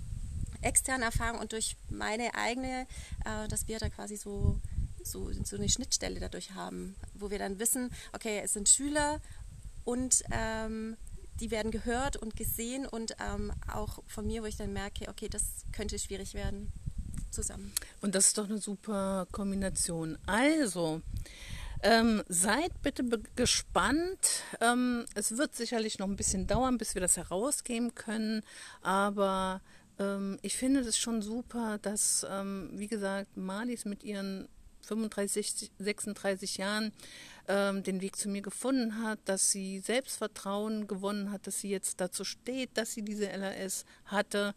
externen 0.62 1.04
Erfahrung 1.04 1.39
und 1.39 1.52
durch 1.52 1.78
meine 1.89 2.34
eigene, 2.34 2.88
äh, 3.26 3.48
dass 3.48 3.67
wir 3.67 3.80
da 3.80 3.89
quasi 3.89 4.17
so, 4.17 4.60
so, 5.04 5.32
so 5.43 5.56
eine 5.56 5.69
Schnittstelle 5.69 6.19
dadurch 6.19 6.54
haben, 6.54 6.95
wo 7.13 7.30
wir 7.30 7.39
dann 7.39 7.60
wissen, 7.60 7.91
okay, 8.13 8.41
es 8.43 8.54
sind 8.54 8.69
Schüler 8.69 9.21
und 9.84 10.24
ähm, 10.32 10.98
die 11.39 11.52
werden 11.52 11.71
gehört 11.71 12.15
und 12.17 12.36
gesehen 12.36 12.86
und 12.86 13.15
ähm, 13.19 13.52
auch 13.71 14.00
von 14.08 14.26
mir, 14.26 14.41
wo 14.41 14.45
ich 14.45 14.58
dann 14.58 14.74
merke, 14.74 15.10
okay, 15.10 15.28
das 15.30 15.43
könnte 15.71 16.00
schwierig 16.00 16.34
werden 16.34 16.71
zusammen. 17.30 17.74
Und 18.02 18.15
das 18.15 18.28
ist 18.28 18.38
doch 18.38 18.45
eine 18.45 18.58
super 18.58 19.28
Kombination. 19.32 20.17
Also, 20.26 21.02
ähm, 21.86 22.24
seid 22.28 22.82
bitte 22.82 23.04
gespannt. 23.36 24.43
Ähm, 24.60 25.06
es 25.13 25.38
wird 25.38 25.56
sicherlich 25.56 26.00
noch 26.00 26.08
ein 26.08 26.15
bisschen 26.15 26.48
dauern, 26.48 26.78
bis 26.78 26.95
wir 26.95 27.02
das 27.02 27.15
herausgeben 27.15 27.93
können, 27.93 28.41
aber 28.82 29.62
ähm, 30.00 30.39
ich 30.41 30.58
finde 30.58 30.80
es 30.82 30.98
schon 30.98 31.21
super, 31.21 31.78
dass, 31.82 32.26
ähm, 32.30 32.71
wie 32.74 32.88
gesagt, 32.88 33.38
Malis 33.38 33.86
mit 33.86 34.04
ihren 34.04 34.50
35, 34.82 35.71
36 35.78 36.58
Jahren 36.58 36.91
ähm, 37.48 37.84
den 37.84 38.02
Weg 38.02 38.15
zu 38.15 38.30
mir 38.30 38.41
gefunden 38.41 39.04
hat, 39.04 39.19
dass 39.26 39.52
sie 39.52 39.80
Selbstvertrauen 39.80 40.88
gewonnen 40.88 41.32
hat, 41.32 41.48
dass 41.48 41.60
sie 41.60 41.69
jetzt 41.69 42.02
dazu 42.02 42.24
steht, 42.24 42.71
dass 42.76 42.93
sie 42.93 43.04
diese 43.04 43.30
LRS 43.30 43.86
hatte 44.06 44.56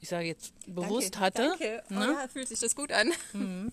ich 0.00 0.08
sage 0.08 0.26
jetzt 0.26 0.52
bewusst 0.66 1.14
danke, 1.14 1.20
hatte. 1.20 1.48
Danke. 1.58 1.82
Oh, 1.90 1.94
ne? 1.94 2.16
ja, 2.20 2.28
fühlt 2.28 2.48
sich 2.48 2.60
das 2.60 2.76
gut 2.76 2.92
an. 2.92 3.12
Mhm. 3.32 3.72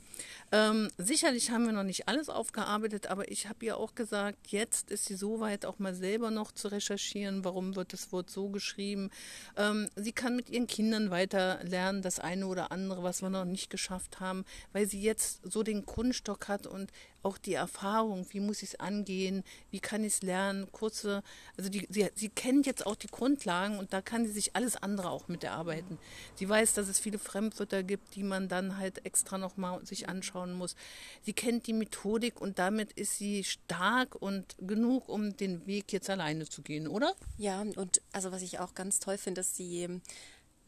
Ähm, 0.51 0.89
sicherlich 0.97 1.51
haben 1.51 1.65
wir 1.65 1.73
noch 1.73 1.83
nicht 1.83 2.07
alles 2.07 2.29
aufgearbeitet, 2.29 3.07
aber 3.07 3.31
ich 3.31 3.47
habe 3.47 3.65
ihr 3.65 3.77
auch 3.77 3.95
gesagt, 3.95 4.47
jetzt 4.47 4.91
ist 4.91 5.05
sie 5.05 5.15
so 5.15 5.39
weit, 5.39 5.65
auch 5.65 5.79
mal 5.79 5.95
selber 5.95 6.31
noch 6.31 6.51
zu 6.51 6.67
recherchieren, 6.67 7.43
warum 7.43 7.75
wird 7.75 7.93
das 7.93 8.11
Wort 8.11 8.29
so 8.29 8.49
geschrieben. 8.49 9.09
Ähm, 9.57 9.89
sie 9.95 10.11
kann 10.11 10.35
mit 10.35 10.49
ihren 10.49 10.67
Kindern 10.67 11.09
weiter 11.09 11.59
lernen, 11.63 12.01
das 12.01 12.19
eine 12.19 12.47
oder 12.47 12.71
andere, 12.71 13.03
was 13.03 13.21
wir 13.21 13.29
noch 13.29 13.45
nicht 13.45 13.69
geschafft 13.69 14.19
haben, 14.19 14.45
weil 14.71 14.87
sie 14.87 15.01
jetzt 15.01 15.41
so 15.43 15.63
den 15.63 15.85
Kunststock 15.85 16.47
hat 16.47 16.67
und 16.67 16.91
auch 17.25 17.37
die 17.39 17.55
Erfahrung, 17.55 18.27
wie 18.29 18.39
muss 18.39 18.61
ich 18.61 18.69
es 18.69 18.79
angehen, 18.79 19.43
wie 19.71 19.79
kann 19.79 20.03
ich 20.03 20.13
es 20.13 20.21
lernen, 20.21 20.71
kurze, 20.71 21.23
also 21.57 21.69
die, 21.71 21.87
sie, 21.89 22.07
sie 22.13 22.29
kennt 22.29 22.67
jetzt 22.67 22.85
auch 22.85 22.95
die 22.95 23.07
Grundlagen 23.07 23.79
und 23.79 23.93
da 23.93 24.01
kann 24.01 24.25
sie 24.25 24.31
sich 24.31 24.55
alles 24.55 24.77
andere 24.77 25.09
auch 25.09 25.27
mit 25.27 25.43
erarbeiten. 25.43 25.97
Sie 26.35 26.47
weiß, 26.47 26.75
dass 26.75 26.87
es 26.87 26.99
viele 26.99 27.17
Fremdwörter 27.17 27.81
gibt, 27.81 28.15
die 28.15 28.23
man 28.23 28.47
dann 28.47 28.77
halt 28.77 29.05
extra 29.05 29.39
nochmal 29.39 29.83
sich 29.85 30.07
anschauen 30.35 30.53
muss. 30.53 30.75
Sie 31.21 31.33
kennt 31.33 31.67
die 31.67 31.73
Methodik 31.73 32.41
und 32.41 32.59
damit 32.59 32.93
ist 32.93 33.17
sie 33.17 33.43
stark 33.43 34.15
und 34.15 34.55
genug, 34.59 35.09
um 35.09 35.35
den 35.37 35.65
Weg 35.65 35.91
jetzt 35.93 36.09
alleine 36.09 36.47
zu 36.47 36.61
gehen, 36.61 36.87
oder? 36.87 37.13
Ja, 37.37 37.61
und 37.61 38.01
also 38.11 38.31
was 38.31 38.41
ich 38.41 38.59
auch 38.59 38.73
ganz 38.73 38.99
toll 38.99 39.17
finde, 39.17 39.41
dass 39.41 39.55
sie 39.55 40.01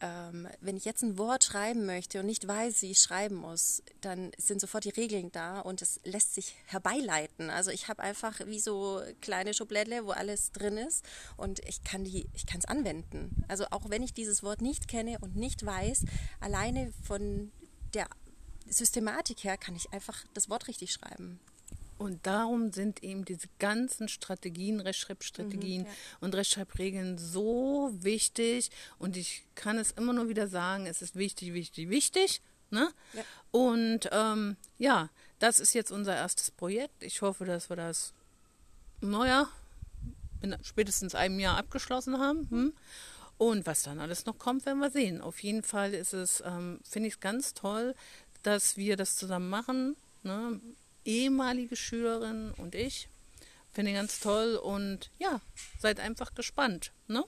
ähm, 0.00 0.46
wenn 0.60 0.76
ich 0.76 0.84
jetzt 0.84 1.02
ein 1.02 1.18
Wort 1.18 1.42
schreiben 1.42 1.84
möchte 1.84 2.20
und 2.20 2.26
nicht 2.26 2.46
weiß, 2.46 2.82
wie 2.82 2.92
ich 2.92 3.00
schreiben 3.00 3.34
muss, 3.34 3.82
dann 4.00 4.30
sind 4.38 4.60
sofort 4.60 4.84
die 4.84 4.90
Regeln 4.90 5.32
da 5.32 5.58
und 5.58 5.82
es 5.82 5.98
lässt 6.04 6.36
sich 6.36 6.54
herbeileiten. 6.66 7.50
Also 7.50 7.72
ich 7.72 7.88
habe 7.88 8.04
einfach 8.04 8.38
wie 8.46 8.60
so 8.60 9.02
kleine 9.20 9.54
Schublädle, 9.54 10.06
wo 10.06 10.10
alles 10.10 10.52
drin 10.52 10.76
ist 10.76 11.04
und 11.36 11.58
ich 11.66 11.82
kann 11.82 12.04
die, 12.04 12.28
ich 12.32 12.46
kann 12.46 12.60
es 12.60 12.66
anwenden. 12.66 13.44
Also 13.48 13.64
auch 13.72 13.90
wenn 13.90 14.04
ich 14.04 14.14
dieses 14.14 14.44
Wort 14.44 14.62
nicht 14.62 14.86
kenne 14.86 15.18
und 15.20 15.34
nicht 15.34 15.66
weiß, 15.66 16.04
alleine 16.38 16.92
von 17.02 17.50
der 17.92 18.06
Systematik 18.70 19.44
her 19.44 19.56
kann 19.56 19.76
ich 19.76 19.92
einfach 19.92 20.24
das 20.34 20.48
Wort 20.48 20.68
richtig 20.68 20.92
schreiben. 20.92 21.40
Und 21.98 22.26
darum 22.26 22.70
sind 22.70 23.02
eben 23.02 23.24
diese 23.24 23.48
ganzen 23.58 24.08
Strategien, 24.08 24.80
Rechtschreibstrategien 24.80 25.82
mhm, 25.82 25.88
ja. 25.88 25.92
und 26.20 26.34
Rechtschreibregeln 26.34 27.18
so 27.18 27.90
wichtig. 27.92 28.70
Und 28.98 29.16
ich 29.16 29.44
kann 29.56 29.78
es 29.78 29.90
immer 29.90 30.12
nur 30.12 30.28
wieder 30.28 30.46
sagen, 30.46 30.86
es 30.86 31.02
ist 31.02 31.16
wichtig, 31.16 31.52
wichtig, 31.54 31.88
wichtig. 31.88 32.40
Ne? 32.70 32.92
Ja. 33.14 33.22
Und 33.50 34.08
ähm, 34.12 34.56
ja, 34.78 35.10
das 35.40 35.58
ist 35.58 35.74
jetzt 35.74 35.90
unser 35.90 36.14
erstes 36.14 36.52
Projekt. 36.52 37.02
Ich 37.02 37.20
hoffe, 37.20 37.44
dass 37.44 37.68
wir 37.68 37.76
das 37.76 38.12
neuer 39.00 39.48
in 40.40 40.56
spätestens 40.62 41.16
einem 41.16 41.40
Jahr 41.40 41.56
abgeschlossen 41.56 42.18
haben. 42.18 42.48
Hm? 42.50 42.72
Und 43.38 43.66
was 43.66 43.84
dann 43.84 44.00
alles 44.00 44.26
noch 44.26 44.36
kommt, 44.38 44.66
werden 44.66 44.80
wir 44.80 44.90
sehen. 44.90 45.20
Auf 45.20 45.42
jeden 45.42 45.62
Fall 45.62 45.94
ist 45.94 46.12
es, 46.12 46.42
ähm, 46.44 46.80
finde 46.82 47.06
ich 47.08 47.14
es 47.14 47.20
ganz 47.20 47.54
toll, 47.54 47.94
dass 48.42 48.76
wir 48.76 48.96
das 48.96 49.16
zusammen 49.16 49.48
machen. 49.50 49.96
Ne? 50.22 50.60
ehemalige 51.08 51.74
Schülerin 51.74 52.52
und 52.58 52.74
ich. 52.74 53.08
Finde 53.72 53.92
ich 53.92 53.96
ganz 53.96 54.20
toll 54.20 54.56
und 54.56 55.10
ja, 55.18 55.40
seid 55.78 56.00
einfach 56.00 56.34
gespannt. 56.34 56.92
Ne? 57.06 57.24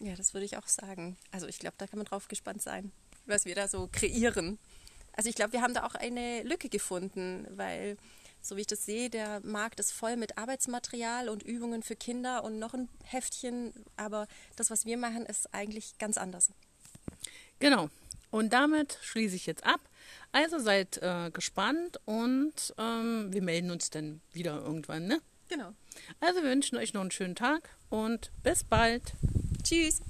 Ja, 0.00 0.14
das 0.14 0.32
würde 0.32 0.46
ich 0.46 0.56
auch 0.56 0.66
sagen. 0.66 1.16
Also 1.30 1.46
ich 1.46 1.58
glaube, 1.58 1.74
da 1.78 1.86
kann 1.86 1.98
man 1.98 2.06
drauf 2.06 2.28
gespannt 2.28 2.62
sein, 2.62 2.90
was 3.26 3.44
wir 3.44 3.54
da 3.54 3.68
so 3.68 3.88
kreieren. 3.92 4.58
Also 5.12 5.28
ich 5.28 5.36
glaube, 5.36 5.52
wir 5.52 5.62
haben 5.62 5.74
da 5.74 5.84
auch 5.84 5.94
eine 5.94 6.42
Lücke 6.42 6.68
gefunden, 6.68 7.46
weil 7.50 7.96
so 8.40 8.56
wie 8.56 8.60
ich 8.62 8.66
das 8.66 8.86
sehe, 8.86 9.10
der 9.10 9.40
Markt 9.40 9.80
ist 9.80 9.92
voll 9.92 10.16
mit 10.16 10.38
Arbeitsmaterial 10.38 11.28
und 11.28 11.42
Übungen 11.42 11.82
für 11.82 11.96
Kinder 11.96 12.44
und 12.44 12.58
noch 12.58 12.72
ein 12.72 12.88
Heftchen, 13.04 13.72
aber 13.96 14.28
das, 14.56 14.70
was 14.70 14.86
wir 14.86 14.96
machen, 14.96 15.26
ist 15.26 15.52
eigentlich 15.52 15.98
ganz 15.98 16.16
anders. 16.16 16.50
Genau. 17.58 17.90
Und 18.30 18.52
damit 18.52 18.98
schließe 19.02 19.34
ich 19.34 19.46
jetzt 19.46 19.64
ab. 19.64 19.80
Also 20.32 20.58
seid 20.58 20.98
äh, 21.02 21.30
gespannt 21.32 21.98
und 22.04 22.74
ähm, 22.78 23.32
wir 23.32 23.42
melden 23.42 23.70
uns 23.70 23.90
dann 23.90 24.20
wieder 24.32 24.60
irgendwann, 24.60 25.06
ne? 25.06 25.20
Genau. 25.48 25.72
Also 26.20 26.42
wir 26.42 26.50
wünschen 26.50 26.76
euch 26.76 26.92
noch 26.92 27.00
einen 27.00 27.10
schönen 27.10 27.34
Tag 27.34 27.70
und 27.88 28.30
bis 28.42 28.64
bald. 28.64 29.02
Tschüss. 29.62 30.02